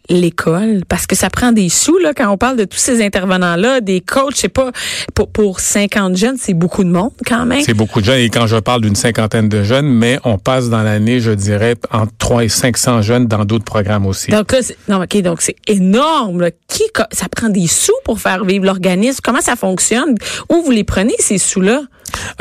l'école 0.09 0.83
parce 0.87 1.07
que 1.07 1.15
ça 1.15 1.29
prend 1.29 1.51
des 1.51 1.69
sous 1.69 1.97
là 1.97 2.13
quand 2.13 2.29
on 2.29 2.37
parle 2.37 2.57
de 2.57 2.65
tous 2.65 2.77
ces 2.77 3.03
intervenants 3.03 3.55
là 3.55 3.79
des 3.79 4.01
coachs 4.01 4.35
c'est 4.35 4.49
pas 4.49 4.71
pour, 5.13 5.29
pour 5.29 5.59
50 5.59 6.17
jeunes 6.17 6.35
c'est 6.37 6.53
beaucoup 6.53 6.83
de 6.83 6.89
monde 6.89 7.11
quand 7.25 7.45
même. 7.45 7.61
C'est 7.61 7.73
beaucoup 7.73 8.01
de 8.01 8.05
jeunes. 8.05 8.19
Et 8.19 8.29
quand 8.29 8.47
je 8.47 8.57
parle 8.57 8.81
d'une 8.81 8.95
cinquantaine 8.95 9.47
de 9.49 9.63
jeunes 9.63 9.87
mais 9.87 10.19
on 10.23 10.37
passe 10.37 10.69
dans 10.69 10.83
l'année 10.83 11.19
je 11.19 11.31
dirais 11.31 11.75
entre 11.91 12.11
3 12.17 12.45
et 12.45 12.49
500 12.49 13.01
jeunes 13.01 13.27
dans 13.27 13.45
d'autres 13.45 13.65
programmes 13.65 14.05
aussi. 14.05 14.31
Donc 14.31 14.51
là 14.51 14.59
non 14.89 15.03
ok 15.03 15.21
donc 15.21 15.41
c'est 15.41 15.55
énorme 15.67 16.41
là. 16.41 16.51
qui 16.67 16.83
ça 17.11 17.27
prend 17.29 17.49
des 17.49 17.67
sous 17.67 17.93
pour 18.03 18.19
faire 18.19 18.43
vivre 18.43 18.65
l'organisme? 18.65 19.19
Comment 19.23 19.41
ça 19.41 19.55
fonctionne? 19.55 20.15
Où 20.49 20.61
vous 20.63 20.71
les 20.71 20.83
prenez 20.83 21.15
ces 21.19 21.37
sous 21.37 21.61
là 21.61 21.81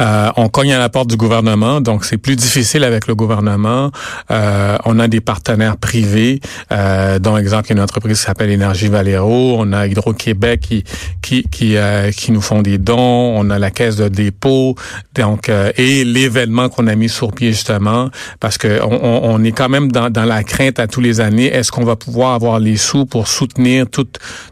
euh, 0.00 0.30
on 0.36 0.48
cogne 0.48 0.72
à 0.72 0.78
la 0.78 0.88
porte 0.88 1.08
du 1.08 1.16
gouvernement, 1.16 1.80
donc 1.80 2.04
c'est 2.04 2.18
plus 2.18 2.36
difficile 2.36 2.84
avec 2.84 3.06
le 3.06 3.14
gouvernement. 3.14 3.90
Euh, 4.30 4.76
on 4.84 4.98
a 4.98 5.08
des 5.08 5.20
partenaires 5.20 5.76
privés, 5.76 6.40
euh, 6.72 7.18
dont 7.18 7.36
exemple 7.36 7.66
il 7.66 7.70
y 7.70 7.72
a 7.72 7.76
une 7.76 7.82
entreprise 7.82 8.18
qui 8.18 8.24
s'appelle 8.24 8.50
Énergie 8.50 8.88
Valero, 8.88 9.56
on 9.58 9.72
a 9.72 9.86
Hydro-Québec 9.86 10.60
qui 10.60 10.84
qui 11.20 11.44
qui, 11.50 11.76
euh, 11.76 12.10
qui 12.10 12.32
nous 12.32 12.40
font 12.40 12.62
des 12.62 12.78
dons, 12.78 13.34
on 13.36 13.50
a 13.50 13.58
la 13.58 13.70
caisse 13.70 13.96
de 13.96 14.08
dépôt, 14.08 14.74
donc 15.14 15.48
euh, 15.48 15.72
et 15.76 16.04
l'événement 16.04 16.68
qu'on 16.68 16.86
a 16.86 16.94
mis 16.94 17.08
sur 17.08 17.32
pied 17.32 17.52
justement, 17.52 18.10
parce 18.40 18.58
que 18.58 18.80
on, 18.82 19.20
on 19.24 19.44
est 19.44 19.52
quand 19.52 19.68
même 19.68 19.90
dans, 19.90 20.10
dans 20.10 20.24
la 20.24 20.42
crainte 20.44 20.78
à 20.78 20.86
tous 20.86 21.00
les 21.00 21.20
années, 21.20 21.46
est-ce 21.46 21.70
qu'on 21.72 21.84
va 21.84 21.96
pouvoir 21.96 22.34
avoir 22.34 22.58
les 22.58 22.76
sous 22.76 23.06
pour 23.06 23.28
soutenir 23.28 23.86
tout 23.90 24.06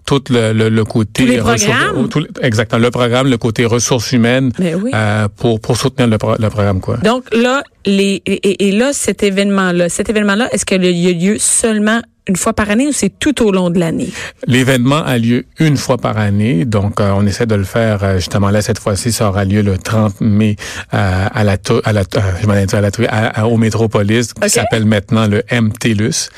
tout 0.07 0.23
le, 0.31 0.53
le, 0.53 0.69
le 0.69 0.85
côté 0.85 1.25
Tous 1.25 1.31
les 1.31 1.39
programmes? 1.39 1.97
ressources, 1.97 2.09
tout, 2.11 2.27
exactement 2.43 2.83
le 2.83 2.91
programme, 2.91 3.27
le 3.29 3.39
côté 3.39 3.65
ressources 3.65 4.13
humaines. 4.13 4.51
Mais 4.59 4.75
oui. 4.75 4.91
Euh, 5.11 5.29
pour 5.41 5.61
pour 5.65 5.77
soutenir 5.77 6.07
le, 6.09 6.19
pro- 6.19 6.37
le 6.39 6.49
programme 6.51 6.81
quoi. 6.81 6.97
Donc 6.99 7.23
là, 7.35 7.63
les 7.87 8.23
et, 8.27 8.69
et 8.69 8.73
là, 8.81 8.89
cet 8.93 9.23
événement-là, 9.31 9.89
cet 9.89 10.09
événement-là, 10.13 10.49
est-ce 10.53 10.65
qu'il 10.65 10.85
y 10.85 11.09
a 11.09 11.13
lieu 11.25 11.37
seulement 11.39 12.01
une 12.29 12.37
fois 12.37 12.53
par 12.53 12.69
année 12.71 12.87
ou 12.87 12.93
c'est 12.93 13.13
tout 13.25 13.37
au 13.47 13.51
long 13.51 13.71
de 13.75 13.79
l'année? 13.83 14.11
L'événement 14.47 15.03
a 15.03 15.17
lieu 15.19 15.47
une 15.59 15.77
fois 15.77 15.99
par 16.07 16.17
année, 16.19 16.65
donc 16.77 17.01
euh, 17.01 17.11
on 17.21 17.27
essaie 17.27 17.47
de 17.47 17.57
le 17.57 17.65
faire 17.65 18.05
euh, 18.05 18.17
justement 18.23 18.51
là 18.51 18.61
cette 18.63 18.79
fois-ci, 18.79 19.11
ça 19.11 19.29
aura 19.31 19.45
lieu 19.45 19.63
le 19.63 19.77
30 19.79 20.21
mai 20.21 20.55
euh, 20.95 21.27
à 21.41 21.43
la 21.45 21.57
à 21.85 21.93
la 21.93 22.03
je 22.41 22.77
à 22.77 22.81
la 22.81 22.91
à- 23.09 23.41
à- 23.41 23.47
au 23.47 23.57
Métropolis 23.57 24.33
qui 24.35 24.41
s'appelle 24.61 24.85
maintenant 24.85 25.27
le 25.27 25.43
MTLUS. 25.51 26.29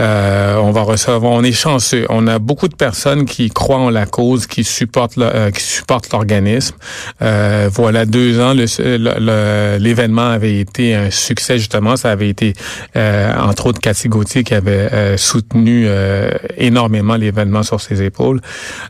Euh, 0.00 0.56
on 0.56 0.72
va 0.72 0.82
recevoir, 0.82 1.32
on 1.32 1.42
est 1.44 1.52
chanceux. 1.52 2.04
On 2.08 2.26
a 2.26 2.38
beaucoup 2.38 2.68
de 2.68 2.74
personnes 2.74 3.24
qui 3.26 3.48
croient 3.50 3.78
en 3.78 3.90
la 3.90 4.06
cause, 4.06 4.46
qui 4.46 4.64
supportent, 4.64 5.16
le- 5.16 5.24
euh, 5.34 5.50
qui 5.50 5.62
supportent 5.62 6.10
l'organisme. 6.12 6.74
Euh, 7.22 7.68
voilà, 7.72 8.04
deux 8.04 8.40
ans, 8.40 8.54
le- 8.54 8.64
le- 8.78 9.14
le- 9.18 9.78
l'événement 9.78 10.26
avait 10.28 10.58
été 10.58 10.94
un 10.94 11.10
succès 11.10 11.58
justement. 11.58 11.96
Ça 11.96 12.10
avait 12.10 12.28
été 12.28 12.54
euh, 12.96 13.32
entre 13.38 13.66
autres 13.66 13.80
Cathy 13.80 14.08
Gauthier 14.08 14.42
qui 14.42 14.54
avait 14.54 14.88
euh, 14.92 15.16
soutenu 15.16 15.84
euh, 15.86 16.30
énormément 16.56 17.14
l'événement 17.16 17.62
sur 17.62 17.80
ses 17.80 18.02
épaules. 18.02 18.40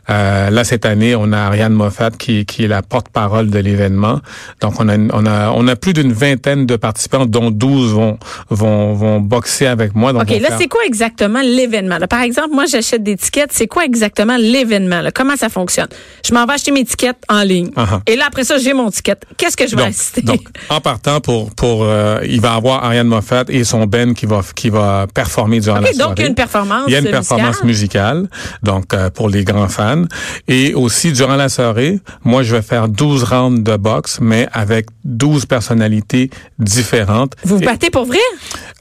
Euh, 0.09 0.49
là 0.49 0.63
cette 0.63 0.85
année, 0.85 1.15
on 1.15 1.31
a 1.33 1.37
Ariane 1.37 1.73
Moffat 1.73 2.11
qui, 2.17 2.45
qui 2.45 2.63
est 2.63 2.67
la 2.67 2.81
porte-parole 2.81 3.49
de 3.49 3.59
l'événement. 3.59 4.21
Donc 4.61 4.79
on 4.79 4.89
a, 4.89 4.97
on 4.97 5.25
a, 5.25 5.51
on 5.51 5.67
a 5.67 5.75
plus 5.75 5.93
d'une 5.93 6.13
vingtaine 6.13 6.65
de 6.65 6.75
participants, 6.75 7.25
dont 7.25 7.51
12 7.51 7.93
vont 7.93 8.17
vont 8.49 8.93
vont 8.93 9.19
boxer 9.19 9.67
avec 9.67 9.95
moi. 9.95 10.13
Donc 10.13 10.23
OK, 10.23 10.29
là, 10.41 10.47
faire- 10.49 10.57
c'est 10.59 10.67
quoi 10.67 10.81
exactement 10.95 11.41
l'événement? 11.41 11.97
Par 12.09 12.21
exemple, 12.21 12.49
moi, 12.53 12.65
j'achète 12.65 13.03
des 13.03 13.17
tickets. 13.17 13.51
C'est 13.51 13.67
quoi 13.67 13.83
exactement 13.85 14.37
l'événement? 14.37 15.01
Comment 15.13 15.35
ça 15.35 15.49
fonctionne? 15.49 15.87
Je 16.25 16.33
m'en 16.33 16.45
vais 16.45 16.53
acheter 16.53 16.71
mes 16.71 16.85
tickets 16.85 17.17
en 17.29 17.41
ligne. 17.43 17.67
Uh-huh. 17.75 17.99
Et 18.07 18.15
là, 18.15 18.25
après 18.27 18.43
ça, 18.45 18.57
j'ai 18.57 18.73
mon 18.73 18.89
ticket. 18.89 19.17
Qu'est-ce 19.37 19.57
que 19.57 19.67
je 19.67 19.75
vais 19.75 19.83
donc, 19.83 19.89
assister? 19.91 20.21
donc, 20.21 20.41
en 20.69 20.79
partant 20.81 21.19
pour 21.19 21.53
pour 21.53 21.83
euh, 21.83 22.19
il 22.25 22.39
va 22.41 22.53
avoir 22.53 22.83
Ariane 22.85 23.07
Moffat 23.07 23.43
et 23.49 23.63
son 23.63 23.85
Ben 23.85 24.13
qui 24.13 24.25
va 24.25 24.41
qui 24.55 24.69
va 24.69 25.07
performer 25.13 25.59
durant 25.59 25.79
la 25.79 25.89
donc 25.91 25.95
soirée. 25.97 26.13
il 26.17 26.21
y 26.21 26.25
a 26.25 26.27
une 26.29 26.35
performance 26.35 26.83
Il 26.87 26.93
y 26.93 26.95
a 26.95 26.99
une 26.99 27.03
musicale. 27.05 27.19
performance 27.27 27.63
musicale, 27.63 28.29
donc 28.63 28.93
euh, 28.93 29.09
pour 29.09 29.29
les 29.29 29.43
grands 29.43 29.67
fans. 29.69 30.05
Et 30.47 30.73
aussi, 30.73 31.11
durant 31.11 31.35
la 31.35 31.49
soirée, 31.49 31.99
moi, 32.23 32.43
je 32.43 32.55
vais 32.55 32.61
faire 32.61 32.87
12 32.87 33.23
rounds 33.23 33.63
de 33.63 33.75
boxe, 33.77 34.19
mais 34.21 34.47
avec 34.53 34.85
12 35.05 35.45
personnalités 35.45 36.29
différentes. 36.59 37.33
Vous 37.43 37.57
vous 37.57 37.63
Et, 37.63 37.65
battez 37.65 37.89
pour 37.89 38.05
vrai? 38.05 38.17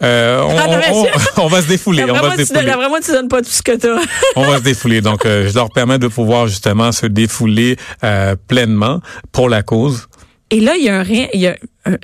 euh, 0.02 0.40
on, 0.42 0.56
Ah, 0.58 0.66
non, 0.66 1.06
on- 1.44 1.46
va 1.48 1.62
se 1.62 1.68
défouler, 1.68 2.02
on 2.04 2.08
va 2.12 2.14
se 2.14 2.22
donnes- 2.28 2.36
défouler. 2.36 2.88
moi, 2.88 2.98
tu 3.04 3.12
donnes 3.12 3.28
pas 3.28 3.42
tout 3.42 3.50
ce 3.50 3.62
que 3.62 3.72
t'as. 3.76 4.00
On 4.36 4.44
va 4.46 4.58
se 4.58 4.62
défouler. 4.72 5.00
Donc, 5.00 5.24
euh, 5.26 5.48
je 5.48 5.54
leur 5.54 5.70
permets 5.70 5.98
de 5.98 6.08
pouvoir 6.08 6.48
justement 6.48 6.90
se 6.92 7.06
défouler 7.06 7.76
euh, 8.02 8.34
pleinement 8.48 9.00
pour 9.32 9.48
la 9.48 9.62
cause. 9.62 10.08
Et 10.50 10.60
là, 10.60 10.74
il 10.76 10.84
y 10.84 10.88
a 10.88 10.98
un 10.98 11.02
ring. 11.02 11.28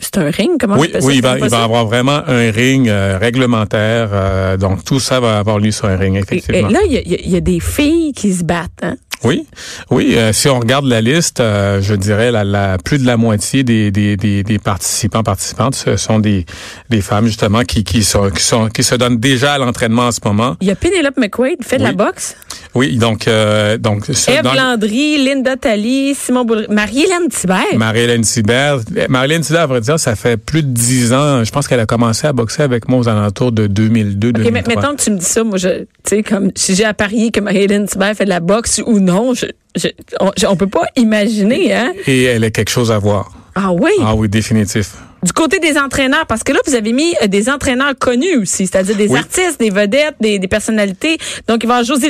C'est 0.00 0.18
un 0.18 0.30
ring? 0.30 0.50
Comment 0.58 0.76
Oui, 0.78 0.90
ça? 0.92 0.98
oui, 1.02 1.16
il 1.16 1.22
va, 1.22 1.38
il 1.38 1.48
va 1.48 1.62
avoir 1.62 1.86
vraiment 1.86 2.20
un 2.26 2.50
ring 2.50 2.88
euh, 2.88 3.16
réglementaire. 3.20 4.08
euh, 4.12 4.56
donc, 4.56 4.84
tout 4.84 4.98
ça 5.00 5.20
va 5.20 5.38
avoir 5.38 5.58
lieu 5.58 5.70
sur 5.70 5.86
un 5.86 5.96
ring, 5.96 6.14
Et, 6.16 6.18
et 6.18 6.22
effectivement. 6.22 6.68
là, 6.68 6.80
il 6.84 6.92
y, 6.92 6.96
a, 6.98 7.00
il 7.00 7.10
y 7.12 7.14
a- 7.14 7.20
il 7.24 7.30
y 7.30 7.36
a 7.36 7.40
des 7.40 7.60
filles 7.60 8.12
qui 8.12 8.32
se 8.34 8.42
battent. 8.44 8.70
Hein? 8.82 8.96
Oui, 9.22 9.46
oui. 9.90 10.14
euh, 10.16 10.32
si 10.32 10.48
on 10.48 10.58
regarde 10.60 10.86
la 10.86 11.00
liste, 11.00 11.40
euh, 11.40 11.82
je 11.82 11.94
dirais 11.94 12.30
la, 12.30 12.42
la 12.44 12.78
plus 12.78 12.98
de 12.98 13.06
la 13.06 13.16
moitié 13.18 13.62
des, 13.62 13.90
des, 13.90 14.16
des, 14.16 14.42
des 14.42 14.58
participants 14.58 15.22
participantes, 15.22 15.74
ce 15.74 15.96
sont 15.96 16.18
des, 16.20 16.46
des 16.88 17.02
femmes 17.02 17.26
justement 17.26 17.62
qui 17.62 17.84
qui 17.84 18.02
sont, 18.02 18.30
qui 18.30 18.42
sont 18.42 18.68
qui 18.68 18.82
se 18.82 18.94
donnent 18.94 19.18
déjà 19.18 19.54
à 19.54 19.58
l'entraînement 19.58 20.06
en 20.06 20.12
ce 20.12 20.20
moment. 20.24 20.56
Il 20.62 20.68
y 20.68 20.70
a 20.70 20.74
Penelope 20.76 21.18
McQuaid, 21.18 21.62
fait 21.62 21.76
de 21.78 21.82
la 21.82 21.92
boxe. 21.92 22.34
Oui, 22.74 22.96
donc 22.96 23.26
euh, 23.28 23.76
donc 23.78 24.08
Eve 24.08 24.42
dans- 24.42 24.54
Landry, 24.54 25.22
Linda 25.22 25.56
Talley, 25.56 26.14
Simon 26.14 26.44
Boulry, 26.44 26.66
Marie-Hélène 26.70 27.28
Thibert. 27.28 27.64
Marie-Hélène 27.76 28.22
Sibert. 28.24 28.78
Marie-Hélène 29.08 29.42
Sibert, 29.42 29.62
à 29.62 29.66
vrai 29.66 29.80
dire, 29.80 29.98
ça 29.98 30.14
fait 30.14 30.36
plus 30.36 30.62
de 30.62 30.68
dix 30.68 31.12
ans. 31.12 31.42
Je 31.44 31.50
pense 31.50 31.66
qu'elle 31.68 31.80
a 31.80 31.86
commencé 31.86 32.26
à 32.26 32.32
boxer 32.32 32.62
avec 32.62 32.88
moi 32.88 33.00
aux 33.00 33.08
alentours 33.08 33.50
de 33.52 33.66
2002, 33.66 34.28
OK, 34.28 34.34
mais 34.38 34.44
2003. 34.62 34.74
mettons 34.82 34.96
que 34.96 35.02
tu 35.02 35.10
me 35.10 35.16
dis 35.18 35.24
ça, 35.24 35.42
moi, 35.42 35.58
je, 35.58 35.80
tu 35.80 35.86
sais, 36.06 36.22
comme 36.22 36.52
si 36.54 36.74
j'ai 36.76 36.84
à 36.84 36.94
parier 36.94 37.32
que 37.32 37.40
Marie-Hélène 37.40 37.86
Thibert 37.86 38.14
fait 38.14 38.24
de 38.24 38.28
la 38.30 38.38
boxe 38.40 38.80
ou 38.86 39.00
non, 39.00 39.09
je, 39.34 39.46
je, 39.76 39.88
on, 40.20 40.30
je- 40.38 40.46
on 40.46 40.56
peut 40.56 40.66
pas 40.68 40.84
imaginer, 40.96 41.74
hein? 41.74 41.92
Et 42.06 42.24
elle 42.24 42.44
a 42.44 42.50
quelque 42.50 42.70
chose 42.70 42.90
à 42.92 42.98
voir. 42.98 43.32
Ah 43.54 43.72
oui? 43.72 43.90
Ah 44.02 44.14
oui, 44.14 44.28
définitif. 44.28 44.92
Du 45.22 45.32
côté 45.34 45.58
des 45.58 45.76
entraîneurs, 45.76 46.24
parce 46.26 46.42
que 46.42 46.52
là, 46.52 46.60
vous 46.66 46.74
avez 46.74 46.92
mis 46.94 47.14
euh, 47.22 47.26
des 47.26 47.50
entraîneurs 47.50 47.92
connus 47.98 48.36
aussi, 48.38 48.66
c'est-à-dire 48.66 48.96
des 48.96 49.08
Oui. 49.08 49.18
artistes, 49.18 49.60
des 49.60 49.68
vedettes, 49.68 50.14
des, 50.18 50.38
des 50.38 50.48
personnalités. 50.48 51.18
Donc, 51.46 51.62
il 51.62 51.66
va 51.66 51.74
y 51.74 51.78
avoir 51.80 51.84
José 51.84 52.08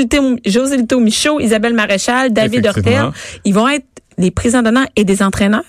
Lito, 0.79 1.01
Michaud, 1.01 1.41
Isabelle 1.41 1.75
Maréchal, 1.75 2.33
David. 2.33 2.67
Hortel. 2.69 3.11
Ils 3.45 3.53
vont 3.55 3.67
être 3.69 3.85
présidents 4.31 4.63
d'honneur 4.63 4.85
et 4.97 5.05
des 5.05 5.23
entraîneurs? 5.23 5.63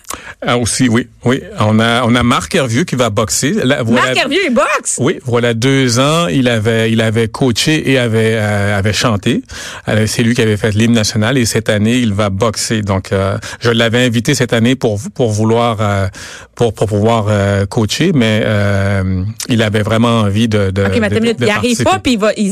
Ah, 0.45 0.57
aussi, 0.57 0.89
oui, 0.89 1.07
oui. 1.23 1.41
On 1.59 1.79
a, 1.79 2.03
on 2.03 2.13
a 2.15 2.23
Marc 2.23 2.53
Hervieux 2.55 2.83
qui 2.83 2.95
va 2.95 3.09
boxer. 3.09 3.53
Là, 3.53 3.83
voilà- 3.83 4.07
Marc 4.07 4.17
Hervieux, 4.17 4.39
il 4.47 4.53
boxe! 4.53 4.97
Oui, 4.99 5.19
voilà 5.23 5.53
deux 5.53 5.99
ans, 5.99 6.27
il 6.27 6.47
avait, 6.49 6.91
il 6.91 6.99
avait 7.01 7.27
coaché 7.27 7.89
et 7.91 7.97
avait, 7.97 8.33
euh, 8.33 8.77
avait 8.77 8.91
chanté. 8.93 9.43
Euh, 9.87 10.05
C'est 10.07 10.23
lui 10.23 10.33
qui 10.35 10.41
avait 10.41 10.57
fait 10.57 10.73
l'hymne 10.75 10.93
national 10.93 11.37
et 11.37 11.45
cette 11.45 11.69
année, 11.69 11.97
il 11.97 12.13
va 12.13 12.29
boxer. 12.29 12.81
Donc, 12.81 13.13
euh, 13.13 13.37
je 13.61 13.69
l'avais 13.69 14.03
invité 14.05 14.35
cette 14.35 14.51
année 14.53 14.75
pour 14.75 14.99
pour 15.13 15.31
vouloir 15.31 15.77
euh, 15.79 16.07
pour 16.55 16.73
pour 16.73 16.87
pouvoir 16.87 17.27
euh, 17.29 17.65
coacher, 17.65 18.11
mais 18.13 18.41
euh, 18.43 19.23
il 19.47 19.61
avait 19.61 19.83
vraiment 19.83 20.19
envie 20.21 20.47
de. 20.47 20.71
de 20.71 20.83
OK, 20.83 20.97
mais 20.99 21.09
de- 21.09 21.19
de 21.19 21.35
il 21.45 21.49
arrive 21.49 21.83
pas, 21.83 21.99
puis 21.99 22.13
il 22.13 22.19
va, 22.19 22.31
il, 22.35 22.51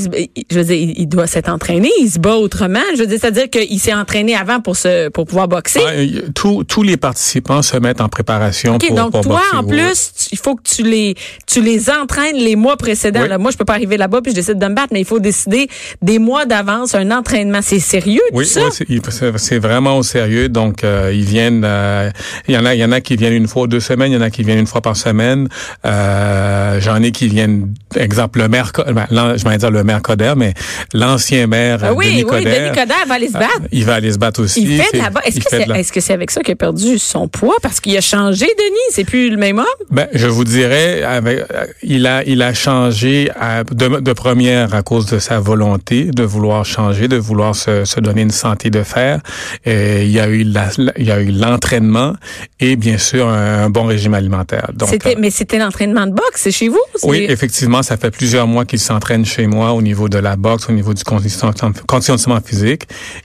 je 0.52 0.58
veux 0.60 0.64
dire, 0.66 0.94
il 0.98 1.08
doit 1.08 1.28
s'être 1.28 1.50
entraîné, 1.50 1.90
il 2.00 2.10
se 2.10 2.20
bat 2.20 2.36
autrement. 2.36 2.80
Je 2.96 3.00
veux 3.00 3.08
dire, 3.08 3.18
c'est-à-dire 3.20 3.50
qu'il 3.50 3.80
s'est 3.80 3.94
entraîné 3.94 4.36
avant 4.36 4.62
pour 4.62 4.76
se, 4.78 5.10
pour 5.10 5.26
pouvoir 5.26 5.48
boxer. 5.48 5.80
Y- 5.96 6.24
tous 6.34 6.64
tous 6.64 6.84
les 6.84 6.98
participants 6.98 7.62
se 7.62 7.78
mettent 7.78 8.02
en 8.02 8.10
préparation 8.10 8.76
OK, 8.76 8.88
pour, 8.88 8.96
donc 8.96 9.12
pour 9.12 9.22
toi, 9.22 9.42
en 9.54 9.64
Oui. 9.64 9.70
plus, 9.78 10.12
tu- 10.18 10.30
il 10.34 10.38
faut 10.38 10.56
que 10.56 10.64
tu 10.64 10.84
les, 10.84 11.16
tu 11.48 11.62
les 11.62 11.90
entraînes 11.90 12.36
les 12.38 12.56
mois 12.56 12.78
précédents. 12.78 13.22
Oui. 13.24 13.30
Là, 13.30 13.38
moi, 13.38 13.52
je 13.52 13.58
peux 13.58 13.66
pas 13.66 13.74
arriver 13.74 13.98
là-bas 13.98 14.22
puis 14.22 14.32
je 14.32 14.36
décide 14.36 14.60
de 14.60 14.66
me 14.68 14.74
battre, 14.76 14.90
mais 14.92 15.00
il 15.02 15.06
faut 15.06 15.20
décider 15.20 15.68
des 16.02 16.20
mois 16.20 16.46
d'avance 16.46 16.96
un 16.96 17.12
entraînement. 17.12 17.60
C'est 17.62 17.80
sérieux, 17.80 18.22
Oui, 18.34 18.46
tout 18.46 18.50
ça? 18.52 18.62
oui, 18.90 19.02
c'est- 19.38 19.60
vraiment 19.60 19.98
au 19.98 20.04
sérieux. 20.04 20.50
Donc, 20.50 20.84
euh, 20.84 21.12
ils 21.14 21.26
viennent. 21.26 21.64
euh, 21.66 22.10
Il 22.48 22.56
y 22.56 22.58
en 22.58 22.66
a, 22.66 22.74
il 22.76 22.80
y 22.80 22.86
en 22.86 22.92
a 22.92 23.02
qui 23.02 23.16
viennent 23.16 23.34
une 23.34 23.48
fois 23.48 23.64
ou 23.64 23.68
deux 23.68 23.80
semaines. 23.80 24.12
Il 24.12 24.16
y 24.16 24.18
en 24.18 24.22
a 24.22 24.30
qui 24.30 24.44
viennent 24.44 24.60
une 24.60 24.68
fois 24.68 24.82
par 24.82 24.96
semaine. 24.96 25.48
Euh, 25.86 26.80
J'en 26.82 27.02
ai 27.04 27.12
qui 27.12 27.28
viennent, 27.28 27.74
exemple 27.96 28.40
le 28.40 28.48
maire, 28.48 28.72
ben, 28.94 29.08
je 29.38 29.44
vais 29.48 29.58
dire 29.58 29.72
le 29.72 29.84
maire 29.84 30.02
Coder, 30.02 30.34
mais 30.38 30.54
l'ancien 30.94 31.48
maire 31.48 31.80
Ah 31.84 31.94
oui, 31.94 32.06
Denis 32.08 32.24
oui, 32.24 32.30
Coderre, 32.30 32.60
Denis 32.62 32.70
Coderre 32.80 33.06
va 33.08 33.16
aller 33.16 33.28
se 33.28 33.34
battre. 33.34 33.60
euh, 33.64 33.68
il 33.72 33.86
va 33.86 33.96
aller 33.96 34.12
se 34.12 34.18
battre 34.18 34.42
aussi. 34.44 34.62
Il 34.62 34.82
fait 34.82 34.98
de 34.98 35.04
la 35.04 35.10
boxe. 35.10 35.28
Est-ce 35.28 35.40
que 35.40 35.46
c'est 35.50 35.66
est-ce 35.78 35.92
que 35.92 36.00
c'est 36.00 36.14
avec 36.14 36.32
ça 36.32 36.42
qu'il 36.42 36.54
a 36.54 36.56
perdu 36.56 36.98
son 37.00 37.28
poids? 37.28 37.56
Parce 37.62 37.80
qu'il 37.80 37.96
a 37.98 38.02
changé, 38.02 38.46
Denis. 38.46 38.78
C'est 38.92 39.04
plus 39.04 39.30
le 39.30 39.38
même 39.38 39.60
homme? 39.60 39.66
Ben, 39.92 40.08
je 40.14 40.28
vous 40.28 40.44
dirais, 40.44 41.04
avec, 41.04 41.40
euh, 41.52 41.66
il 41.84 42.06
a, 42.08 42.24
il 42.26 42.42
a 42.42 42.54
changé 42.54 43.30
à- 43.40 43.64
de, 43.64 44.00
de 44.00 44.14
première 44.14 44.74
à 44.74 44.82
cause 44.82 45.06
de 45.08 45.20
sa 45.20 45.40
volonté 45.40 46.06
de 46.06 46.24
vouloir 46.24 46.66
changer, 46.66 47.08
de 47.08 47.18
vouloir 47.18 47.56
se, 47.56 47.86
se 47.86 48.00
donner 48.00 48.22
une 48.22 48.32
santé 48.32 48.70
de 48.70 48.84
fer. 48.84 49.22
Et 49.66 50.04
il 50.06 50.12
y 50.12 50.20
a 50.20 50.28
eu 50.28 50.44
la, 50.44 50.70
il 50.98 51.06
y 51.06 51.12
a 51.12 51.20
eu 51.22 51.32
l'entraînement 51.32 52.14
et 52.60 52.76
bien 52.76 52.98
sûr 52.98 53.28
un, 53.28 53.64
un 53.66 53.70
bon 53.70 53.84
régime 53.86 54.14
alimentaire. 54.14 54.70
Donc, 54.74 54.90
C'était, 54.90 55.16
euh, 55.16 55.20
mais 55.20 55.30
c'était 55.30 55.58
l'entraînement 55.60 56.06
de 56.08 56.12
boxe, 56.14 56.36
c'est 56.42 56.52
chez 56.52 56.70
vous? 56.70 56.80
C'est- 56.96 57.08
oui, 57.08 57.26
effectivement, 57.30 57.84
ça 57.84 57.98
fait 57.98 58.12
plusieurs 58.12 58.48
mois 58.48 58.66
qu'il 58.66 58.80
s'entraîne 58.80 59.26
chez 59.26 59.48
moi 59.48 59.74
au 59.74 59.82
niveau 59.82 60.10
de 60.10 60.18
la 60.18 60.36
boxe, 60.36 60.68
au 60.70 60.74
niveau 60.74 60.94
du 60.94 61.04
conditionnement 61.04 62.40
physique. 62.44 62.84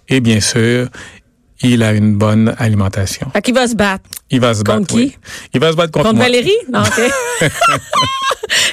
Et 0.08 0.20
bien 0.20 0.40
sûr, 0.40 0.88
il 1.62 1.82
a 1.82 1.92
une 1.92 2.16
bonne 2.16 2.54
alimentation. 2.58 3.30
Fait 3.32 3.42
qu'il 3.42 3.54
va 3.54 3.66
se 3.66 3.74
battre. 3.74 4.04
Il 4.30 4.40
va 4.40 4.54
se 4.54 4.62
battre. 4.62 4.78
Contre 4.80 4.94
oui. 4.96 5.10
qui? 5.10 5.18
Il 5.54 5.60
va 5.60 5.72
se 5.72 5.76
battre 5.76 5.92
contre, 5.92 6.06
Contre 6.06 6.16
moi. 6.16 6.24
Valérie? 6.24 6.52
Non, 6.72 6.82
OK. 6.82 6.98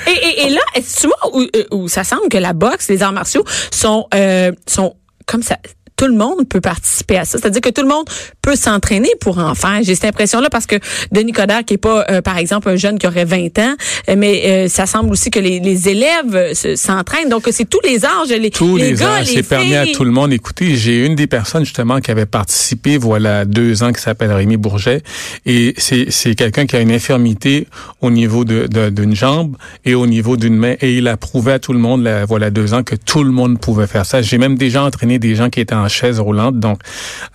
et, 0.07 0.11
et, 0.11 0.45
et 0.45 0.49
là, 0.49 0.61
est-ce 0.75 1.07
moi 1.07 1.17
où, 1.33 1.41
euh, 1.41 1.63
où 1.71 1.87
ça 1.87 2.03
semble 2.03 2.29
que 2.29 2.37
la 2.37 2.53
boxe, 2.53 2.89
les 2.89 3.03
arts 3.03 3.13
martiaux 3.13 3.45
sont, 3.71 4.07
euh, 4.13 4.51
sont 4.67 4.95
comme 5.25 5.43
ça. 5.43 5.57
Tout 6.01 6.07
le 6.07 6.17
monde 6.17 6.47
peut 6.49 6.61
participer 6.61 7.17
à 7.17 7.25
ça. 7.25 7.37
C'est-à-dire 7.37 7.61
que 7.61 7.69
tout 7.69 7.83
le 7.83 7.87
monde 7.87 8.05
peut 8.41 8.55
s'entraîner 8.55 9.09
pour 9.21 9.37
en 9.37 9.53
faire. 9.53 9.81
J'ai 9.83 9.93
cette 9.93 10.05
impression-là 10.05 10.49
parce 10.49 10.65
que 10.65 10.77
Denis 11.11 11.31
Coderre, 11.31 11.63
qui 11.63 11.75
est 11.75 11.77
pas, 11.77 12.05
euh, 12.09 12.21
par 12.23 12.39
exemple, 12.39 12.69
un 12.69 12.75
jeune 12.75 12.97
qui 12.97 13.05
aurait 13.05 13.23
20 13.25 13.59
ans, 13.59 13.75
euh, 14.09 14.15
mais 14.17 14.41
euh, 14.45 14.67
ça 14.67 14.87
semble 14.87 15.11
aussi 15.11 15.29
que 15.29 15.39
les, 15.39 15.59
les 15.59 15.89
élèves 15.89 16.33
euh, 16.33 16.53
se- 16.55 16.75
s'entraînent. 16.75 17.29
Donc, 17.29 17.47
c'est 17.51 17.69
tous 17.69 17.81
les 17.83 18.03
âges. 18.03 18.29
Les, 18.29 18.49
tous 18.49 18.77
les, 18.77 18.93
gars, 18.93 19.17
âges, 19.17 19.27
c'est 19.27 19.43
permis 19.43 19.75
à 19.75 19.85
tout 19.93 20.03
le 20.03 20.09
monde. 20.09 20.33
Écoutez, 20.33 20.75
j'ai 20.75 21.05
une 21.05 21.13
des 21.13 21.27
personnes 21.27 21.65
justement 21.65 21.99
qui 21.99 22.09
avait 22.09 22.25
participé, 22.25 22.97
voilà, 22.97 23.45
deux 23.45 23.83
ans, 23.83 23.91
qui 23.93 24.01
s'appelle 24.01 24.31
Rémi 24.31 24.57
Bourget, 24.57 25.03
et 25.45 25.75
c'est 25.77 26.07
c'est 26.09 26.33
quelqu'un 26.33 26.65
qui 26.65 26.75
a 26.75 26.79
une 26.79 26.91
infirmité 26.91 27.67
au 28.01 28.09
niveau 28.09 28.43
de 28.43 28.65
de- 28.65 28.89
d'une 28.89 29.15
jambe 29.15 29.55
et 29.85 29.93
au 29.93 30.07
niveau 30.07 30.35
d'une 30.35 30.55
main, 30.55 30.75
et 30.81 30.93
il 30.97 31.07
a 31.07 31.15
prouvé 31.15 31.51
à 31.53 31.59
tout 31.59 31.73
le 31.73 31.79
monde, 31.79 32.01
là, 32.03 32.25
voilà, 32.25 32.49
deux 32.49 32.73
ans, 32.73 32.81
que 32.83 32.95
tout 32.95 33.23
le 33.23 33.31
monde 33.31 33.59
pouvait 33.59 33.85
faire 33.87 34.05
ça. 34.07 34.23
J'ai 34.23 34.39
même 34.39 34.57
déjà 34.57 34.83
entraîné 34.83 35.19
des 35.19 35.35
gens 35.35 35.49
qui 35.51 35.59
étaient 35.59 35.75
en 35.75 35.89
chaise 35.91 36.19
roulante. 36.19 36.59
Donc, 36.59 36.79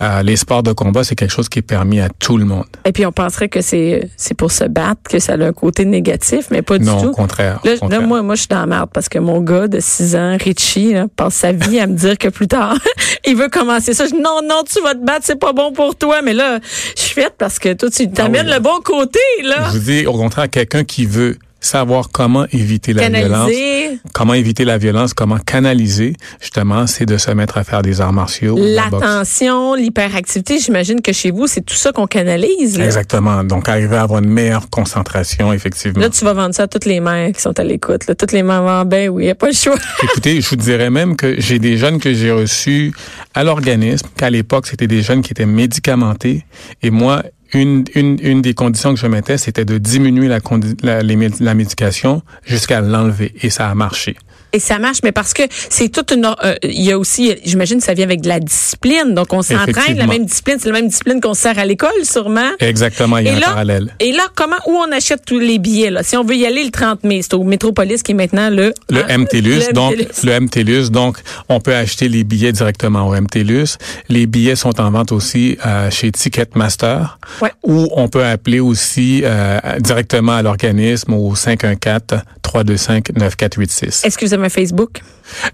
euh, 0.01 0.23
les 0.23 0.37
sports 0.37 0.63
de 0.63 0.73
combat, 0.73 1.05
c'est 1.05 1.15
quelque 1.15 1.31
chose 1.33 1.49
qui 1.49 1.61
est 1.61 1.63
permis 1.63 2.01
à 2.01 2.09
tout 2.09 2.37
le 2.37 2.45
monde. 2.45 2.67
Et 2.85 2.93
puis, 2.93 3.07
on 3.07 3.13
penserait 3.13 3.49
que 3.49 3.61
c'est 3.61 4.09
c'est 4.17 4.35
pour 4.35 4.53
se 4.53 4.65
battre, 4.65 5.03
que 5.09 5.19
ça 5.19 5.35
a 5.35 5.45
un 5.45 5.53
côté 5.53 5.85
négatif, 5.85 6.47
mais 6.51 6.63
pas 6.63 6.79
du 6.79 6.85
non, 6.85 7.01
tout. 7.01 7.09
au 7.09 7.13
contraire. 7.13 7.61
Là, 7.65 7.75
au 7.75 7.79
contraire. 7.79 8.01
là, 8.01 8.07
moi, 8.07 8.23
moi, 8.23 8.35
je 8.35 8.41
suis 8.41 8.49
dans 8.49 8.61
la 8.61 8.67
merde 8.67 8.91
parce 8.93 9.09
que 9.09 9.19
mon 9.19 9.41
gars 9.41 9.69
de 9.69 9.81
6 9.81 10.17
ans, 10.17 10.37
Richie, 10.41 10.95
là, 10.95 11.07
passe 11.15 11.35
sa 11.35 11.53
vie 11.53 11.79
à 11.79 11.87
me 11.87 11.95
dire 11.95 12.19
que 12.19 12.29
plus 12.29 12.49
tard, 12.49 12.77
il 13.27 13.37
veut 13.37 13.49
commencer 13.49 13.95
ça. 13.95 14.07
Je 14.07 14.13
dis, 14.13 14.21
non, 14.21 14.41
non, 14.43 14.63
tu 14.71 14.81
vas 14.83 14.95
te 14.95 15.05
battre, 15.05 15.23
c'est 15.25 15.39
pas 15.39 15.53
bon 15.53 15.73
pour 15.73 15.97
toi. 15.97 16.23
Mais 16.23 16.33
là, 16.33 16.59
je 16.97 17.01
suis 17.01 17.15
faite 17.15 17.35
parce 17.39 17.59
que 17.59 17.73
toi, 17.73 17.91
tu 17.91 18.11
t'amènes 18.11 18.47
oui. 18.47 18.53
le 18.55 18.61
bon 18.61 18.81
côté, 18.85 19.21
là. 19.43 19.69
Je 19.69 19.79
vous 19.79 19.85
dis, 19.85 20.07
au 20.07 20.13
contraire, 20.13 20.49
quelqu'un 20.51 20.85
qui 20.85 21.07
veut 21.07 21.37
savoir 21.67 22.09
comment 22.11 22.47
éviter 22.53 22.93
la 22.93 23.09
violence, 23.09 23.51
Canaliser 23.51 23.99
comment 24.13 24.35
éviter 24.35 24.65
la 24.65 24.79
violence, 24.79 25.15
comment 25.15 25.39
canaliser, 25.39 26.15
justement, 26.41 26.87
c'est 26.87 27.07
de 27.07 27.19
se 27.19 27.31
mettre 27.31 27.59
à 27.59 27.65
faire 27.65 27.83
des 27.83 28.01
arts 28.01 28.13
martiaux. 28.13 28.57
l'attention, 28.59 29.75
l'hyperactivité. 29.75 30.59
J'imagine 30.59 31.01
que 31.01 31.13
chez 31.13 31.31
vous, 31.31 31.47
c'est 31.47 31.61
tout 31.61 31.75
ça 31.75 31.93
qu'on 31.93 32.07
canalise. 32.07 32.79
là. 32.79 32.85
Exactement. 32.87 33.45
Donc, 33.45 33.69
arriver 33.69 33.97
à 33.97 34.03
avoir 34.03 34.23
une 34.23 34.31
meilleure 34.31 34.71
concentration, 34.71 35.53
effectivement. 35.53 36.01
Là, 36.01 36.11
tu 36.11 36.25
vas 36.25 36.33
vendre 36.33 36.55
ça 36.55 36.65
à 36.65 36.67
toutes 36.69 36.85
les 36.87 37.01
mères 37.01 37.33
qui 37.33 37.41
sont 37.41 37.59
à 37.59 37.65
l'écoute. 37.65 38.03
Toutes 38.19 38.33
les 38.33 38.43
mamans, 38.43 38.85
ben 38.85 39.09
oui, 39.09 39.25
il 39.25 39.27
n'y 39.27 39.31
a 39.31 39.35
pas 39.35 39.49
le 39.49 39.55
choix. 39.55 39.77
Écoutez, 40.03 40.41
je 40.41 40.49
vous 40.49 40.57
dirais 40.57 40.91
même 40.91 41.17
que 41.17 41.41
j'ai 41.41 41.59
des 41.59 41.77
jeunes 41.77 41.99
que 41.99 42.15
j'ai 42.15 42.31
reçus 42.31 42.93
à 43.35 43.45
l'organisme, 43.45 44.07
qu'à 44.17 44.31
l'époque, 44.31 44.67
c'était 44.67 44.87
des 44.87 45.03
jeunes 45.03 45.23
qui 45.23 45.33
étaient 45.33 45.47
médicamentés. 45.47 46.45
Et 46.83 46.91
moi, 46.91 47.23
une, 47.53 47.85
une, 47.95 48.19
une 48.23 48.43
des 48.43 48.55
conditions 48.55 48.95
que 48.95 49.00
je 49.00 49.07
mettais, 49.07 49.38
c'était 49.38 49.65
de 49.65 49.79
diminuer 49.79 50.29
la, 50.29 50.41
la, 50.83 51.03
la 51.03 51.55
médication 51.55 52.23
jusqu'à 52.45 52.81
l'enlever. 52.81 53.35
Et 53.43 53.50
ça 53.50 53.69
a 53.69 53.75
marché. 53.75 54.17
Et 54.57 54.59
ça 54.59 54.79
marche, 54.79 54.99
mais 55.05 55.13
parce 55.13 55.35
que 55.35 55.43
c'est 55.51 55.91
toute 55.91 56.13
une. 56.13 56.25
euh, 56.43 56.55
Il 56.63 56.81
y 56.83 56.91
a 56.91 56.99
aussi, 56.99 57.35
j'imagine, 57.45 57.79
ça 57.81 57.93
vient 57.93 58.07
avec 58.07 58.23
de 58.23 58.29
la 58.29 58.41
discipline. 58.41 59.13
Donc, 59.15 59.33
on 59.35 59.43
s'entraîne, 59.43 59.99
la 59.99 60.07
même 60.07 60.25
discipline, 60.25 60.57
c'est 60.59 60.69
la 60.69 60.73
même 60.81 60.89
discipline 60.89 61.21
qu'on 61.21 61.35
se 61.35 61.43
sert 61.43 61.59
à 61.59 61.67
l'école, 61.67 61.91
sûrement. 62.05 62.49
Exactement, 62.59 63.19
il 63.19 63.27
y 63.27 63.29
a 63.29 63.33
Et 63.33 63.37
un 63.37 63.41
là, 63.41 63.47
parallèle. 63.49 63.95
Et 64.01 64.13
là, 64.13 64.23
comment, 64.35 64.57
où 64.67 64.73
on 64.77 64.91
achète 64.93 65.25
tous 65.27 65.39
les 65.39 65.59
billets, 65.59 65.91
là? 65.91 66.03
Si 66.03 66.17
on 66.17 66.25
veut 66.25 66.37
y 66.37 66.47
aller 66.47 66.65
le 66.65 66.71
30 66.71 67.05
mai, 67.05 67.21
c'est 67.23 67.35
au 67.35 67.45
Métropolis 67.45 68.03
qui 68.03 68.13
est 68.13 68.15
maintenant 68.15 68.49
le. 68.49 68.73
Le 68.89 69.05
hein, 69.11 69.19
MTLUS, 69.19 69.73
donc 69.75 69.95
le 70.25 70.41
MTLUS, 70.41 70.89
donc 70.91 71.19
on 71.51 71.61
peut 71.61 71.75
acheter 71.75 72.09
les 72.09 72.25
billets 72.25 72.53
directement 72.53 73.07
au 73.09 73.15
MTLUS. 73.21 73.77
Les 74.09 74.27
billets 74.27 74.57
sont 74.57 74.81
en 74.81 74.91
vente 74.91 75.13
aussi 75.13 75.59
euh, 75.67 75.91
chez 75.91 76.11
Ticketmaster, 76.13 77.19
Ouais. 77.43 77.53
ou 77.63 77.89
on 77.95 78.09
peut 78.09 78.25
appeler 78.25 78.61
aussi 78.61 79.21
euh, 79.25 79.59
directement 79.81 80.33
à 80.37 80.43
l'organisme 80.43 81.13
au 81.13 81.35
514-325-9486. 81.35 84.07
Est-ce 84.07 84.17
que 84.19 84.25
vous 84.27 84.35
avez 84.35 84.46
un 84.47 84.49
Facebook? 84.49 85.00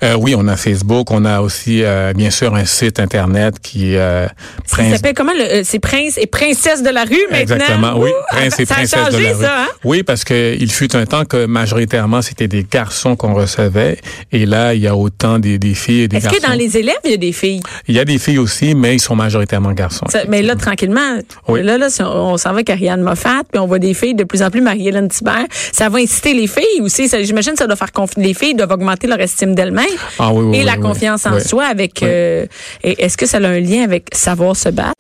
Euh, 0.03 0.17
oui, 0.19 0.35
on 0.37 0.47
a 0.49 0.57
Facebook, 0.57 1.11
on 1.11 1.25
a 1.25 1.41
aussi 1.41 1.83
euh, 1.83 2.13
bien 2.15 2.31
sûr 2.31 2.55
un 2.55 2.67
site 2.67 3.01
internet 3.01 3.55
qui 3.63 3.95
est 3.95 3.99
euh, 3.99 4.27
Ça 4.67 4.85
s'appelle 4.91 5.15
comment? 5.15 5.33
Euh, 5.41 5.63
c'est 5.65 5.79
Prince 5.79 6.19
et 6.19 6.27
Princesse 6.27 6.83
de 6.83 6.91
la 6.91 7.05
rue 7.05 7.17
maintenant? 7.31 7.39
Exactement, 7.57 7.95
oui, 7.97 8.11
Ouh, 8.11 8.37
prince 8.37 8.61
et 8.61 8.67
ça 8.67 8.75
a 8.75 8.77
princesse 8.77 9.01
changé, 9.01 9.17
de 9.19 9.23
la 9.23 9.33
rue. 9.35 9.43
ça, 9.43 9.63
hein? 9.63 9.69
Oui, 9.85 10.03
parce 10.03 10.25
que 10.25 10.55
il 10.61 10.71
fut 10.71 10.95
un 10.95 11.07
temps 11.07 11.25
que 11.25 11.47
majoritairement 11.47 12.21
c'était 12.21 12.49
des 12.49 12.67
garçons 12.71 13.17
qu'on 13.17 13.33
recevait, 13.33 13.99
et 14.31 14.45
là 14.45 14.75
il 14.75 14.83
y 14.83 14.87
a 14.87 14.95
autant 14.95 15.39
des, 15.39 15.59
des 15.59 15.73
filles 15.73 16.03
et 16.03 16.09
des 16.09 16.19
Est-ce 16.19 16.27
garçons. 16.27 16.41
que 16.43 16.47
dans 16.49 16.59
les 16.59 16.77
élèves, 16.77 16.95
il 17.07 17.13
y 17.13 17.15
a 17.15 17.17
des 17.17 17.33
filles? 17.33 17.63
Il 17.89 17.95
y 17.95 17.99
a 17.99 18.05
des 18.05 18.19
filles 18.19 18.39
aussi, 18.39 18.75
mais 18.75 18.97
ils 18.97 19.01
sont 19.01 19.17
majoritairement 19.17 19.73
garçons. 19.73 20.05
Ça- 20.11 20.25
mais 20.29 20.43
là, 20.43 20.55
tranquillement, 20.55 21.19
Oui. 21.49 21.63
là, 21.63 21.79
là, 21.79 21.89
on, 22.01 22.37
s'en 22.37 22.51
va 22.51 22.57
avec 22.57 22.69
Ariane 22.69 23.01
Moffat, 23.01 23.41
puis 23.51 23.59
on 23.59 23.67
voit 23.67 23.79
des 23.79 23.95
filles 23.95 24.15
de 24.15 24.25
plus 24.25 24.43
en 24.43 24.51
plus, 24.51 24.61
Marie-Hélène 24.61 25.09
Thibert. 25.09 25.47
Ça 25.73 25.89
va 25.89 25.99
inciter 25.99 26.35
les 26.35 26.47
filles 26.47 26.83
aussi. 26.83 27.09
J'imagine 27.23 27.53
que 27.53 27.59
ça 27.59 27.67
doit 27.67 27.77
faire 27.77 27.91
confiance. 27.93 28.23
Les 28.23 28.35
filles 28.35 28.55
doivent 28.55 28.72
augmenter 28.73 29.07
leur 29.07 29.21
estime 29.21 29.55
d'elles-mêmes. 29.55 29.87
Ah 30.19 30.33
oui, 30.33 30.45
oui, 30.45 30.57
et 30.57 30.61
oui, 30.61 30.65
la 30.65 30.77
confiance 30.77 31.27
en 31.27 31.39
soi 31.41 31.65
avec. 31.65 32.03
Euh, 32.03 32.47
Est-ce 32.83 33.17
que 33.17 33.27
ça 33.27 33.39
a 33.39 33.47
un 33.47 33.61
lien 33.61 33.83
avec 33.83 34.07
savoir 34.13 34.57
se 34.57 34.69
battre? 34.69 34.95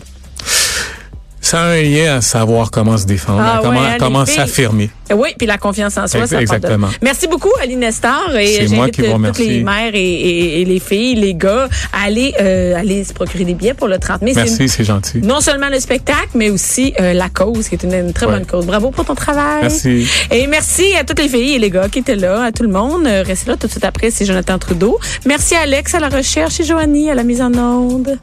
Ça 1.52 1.64
a 1.64 1.66
un 1.72 1.82
lien 1.82 2.16
à 2.16 2.20
savoir 2.22 2.70
comment 2.70 2.96
se 2.96 3.04
défendre, 3.04 3.42
Ah 3.44 3.58
à 3.58 3.60
comment, 3.60 3.78
ouais, 3.78 3.86
hein, 3.88 3.96
comment 3.98 4.24
s'affirmer. 4.24 4.88
Oui, 5.14 5.34
puis 5.36 5.46
la 5.46 5.58
confiance 5.58 5.98
en 5.98 6.06
soi, 6.06 6.26
ça 6.26 6.36
de- 6.36 6.40
exactement. 6.40 6.88
Merci 7.02 7.26
beaucoup, 7.28 7.50
Aline 7.62 7.80
Nestor. 7.80 8.30
Et 8.38 8.66
moi 8.68 8.86
j'invite 8.86 8.94
qui 8.94 9.02
vous 9.02 9.26
toutes 9.26 9.38
les 9.40 9.62
mères 9.62 9.90
et, 9.94 10.00
et- 10.00 10.62
et 10.62 10.64
les 10.64 10.80
filles, 10.80 11.16
les 11.16 11.34
gars, 11.34 11.68
à 11.92 12.06
aller, 12.06 12.32
euh, 12.40 12.74
aller 12.74 13.04
se 13.04 13.12
procurer 13.12 13.44
des 13.44 13.52
billets 13.52 13.74
pour 13.74 13.86
le 13.88 13.98
30 13.98 14.22
mai. 14.22 14.32
Merci, 14.34 14.66
c'est 14.66 14.82
gentil. 14.84 15.18
non 15.18 15.42
seulement 15.42 15.68
le 15.68 15.78
spectacle, 15.78 16.30
mais 16.34 16.48
aussi 16.48 16.94
euh, 16.98 17.12
la 17.12 17.28
cause, 17.28 17.68
qui 17.68 17.74
est 17.74 17.82
une, 17.82 17.92
une 17.92 18.12
très 18.14 18.24
Ouais. 18.24 18.32
bonne 18.32 18.46
cause. 18.46 18.64
Bravo 18.64 18.90
pour 18.90 19.04
ton 19.04 19.14
travail. 19.14 19.60
Merci. 19.60 20.08
Et 20.30 20.46
merci 20.46 20.94
à 20.98 21.04
toutes 21.04 21.18
les 21.18 21.28
filles 21.28 21.56
et 21.56 21.58
les 21.58 21.68
gars 21.68 21.90
qui 21.90 21.98
étaient 21.98 22.16
là, 22.16 22.44
à 22.44 22.50
tout 22.52 22.62
le 22.62 22.70
monde. 22.70 23.06
Euh, 23.06 23.22
Restez 23.26 23.50
là 23.50 23.58
tout 23.58 23.66
de 23.66 23.72
suite 23.72 23.84
après, 23.84 24.10
c'est 24.10 24.24
Jonathan 24.24 24.58
Trudeau. 24.58 24.98
Merci 25.26 25.54
à 25.54 25.60
Alex 25.64 25.94
à 25.94 26.00
la 26.00 26.08
recherche 26.08 26.60
et 26.60 26.64
Joanie 26.64 27.10
à 27.10 27.14
la 27.14 27.24
mise 27.24 27.42
en 27.42 27.52
onde. 27.52 28.18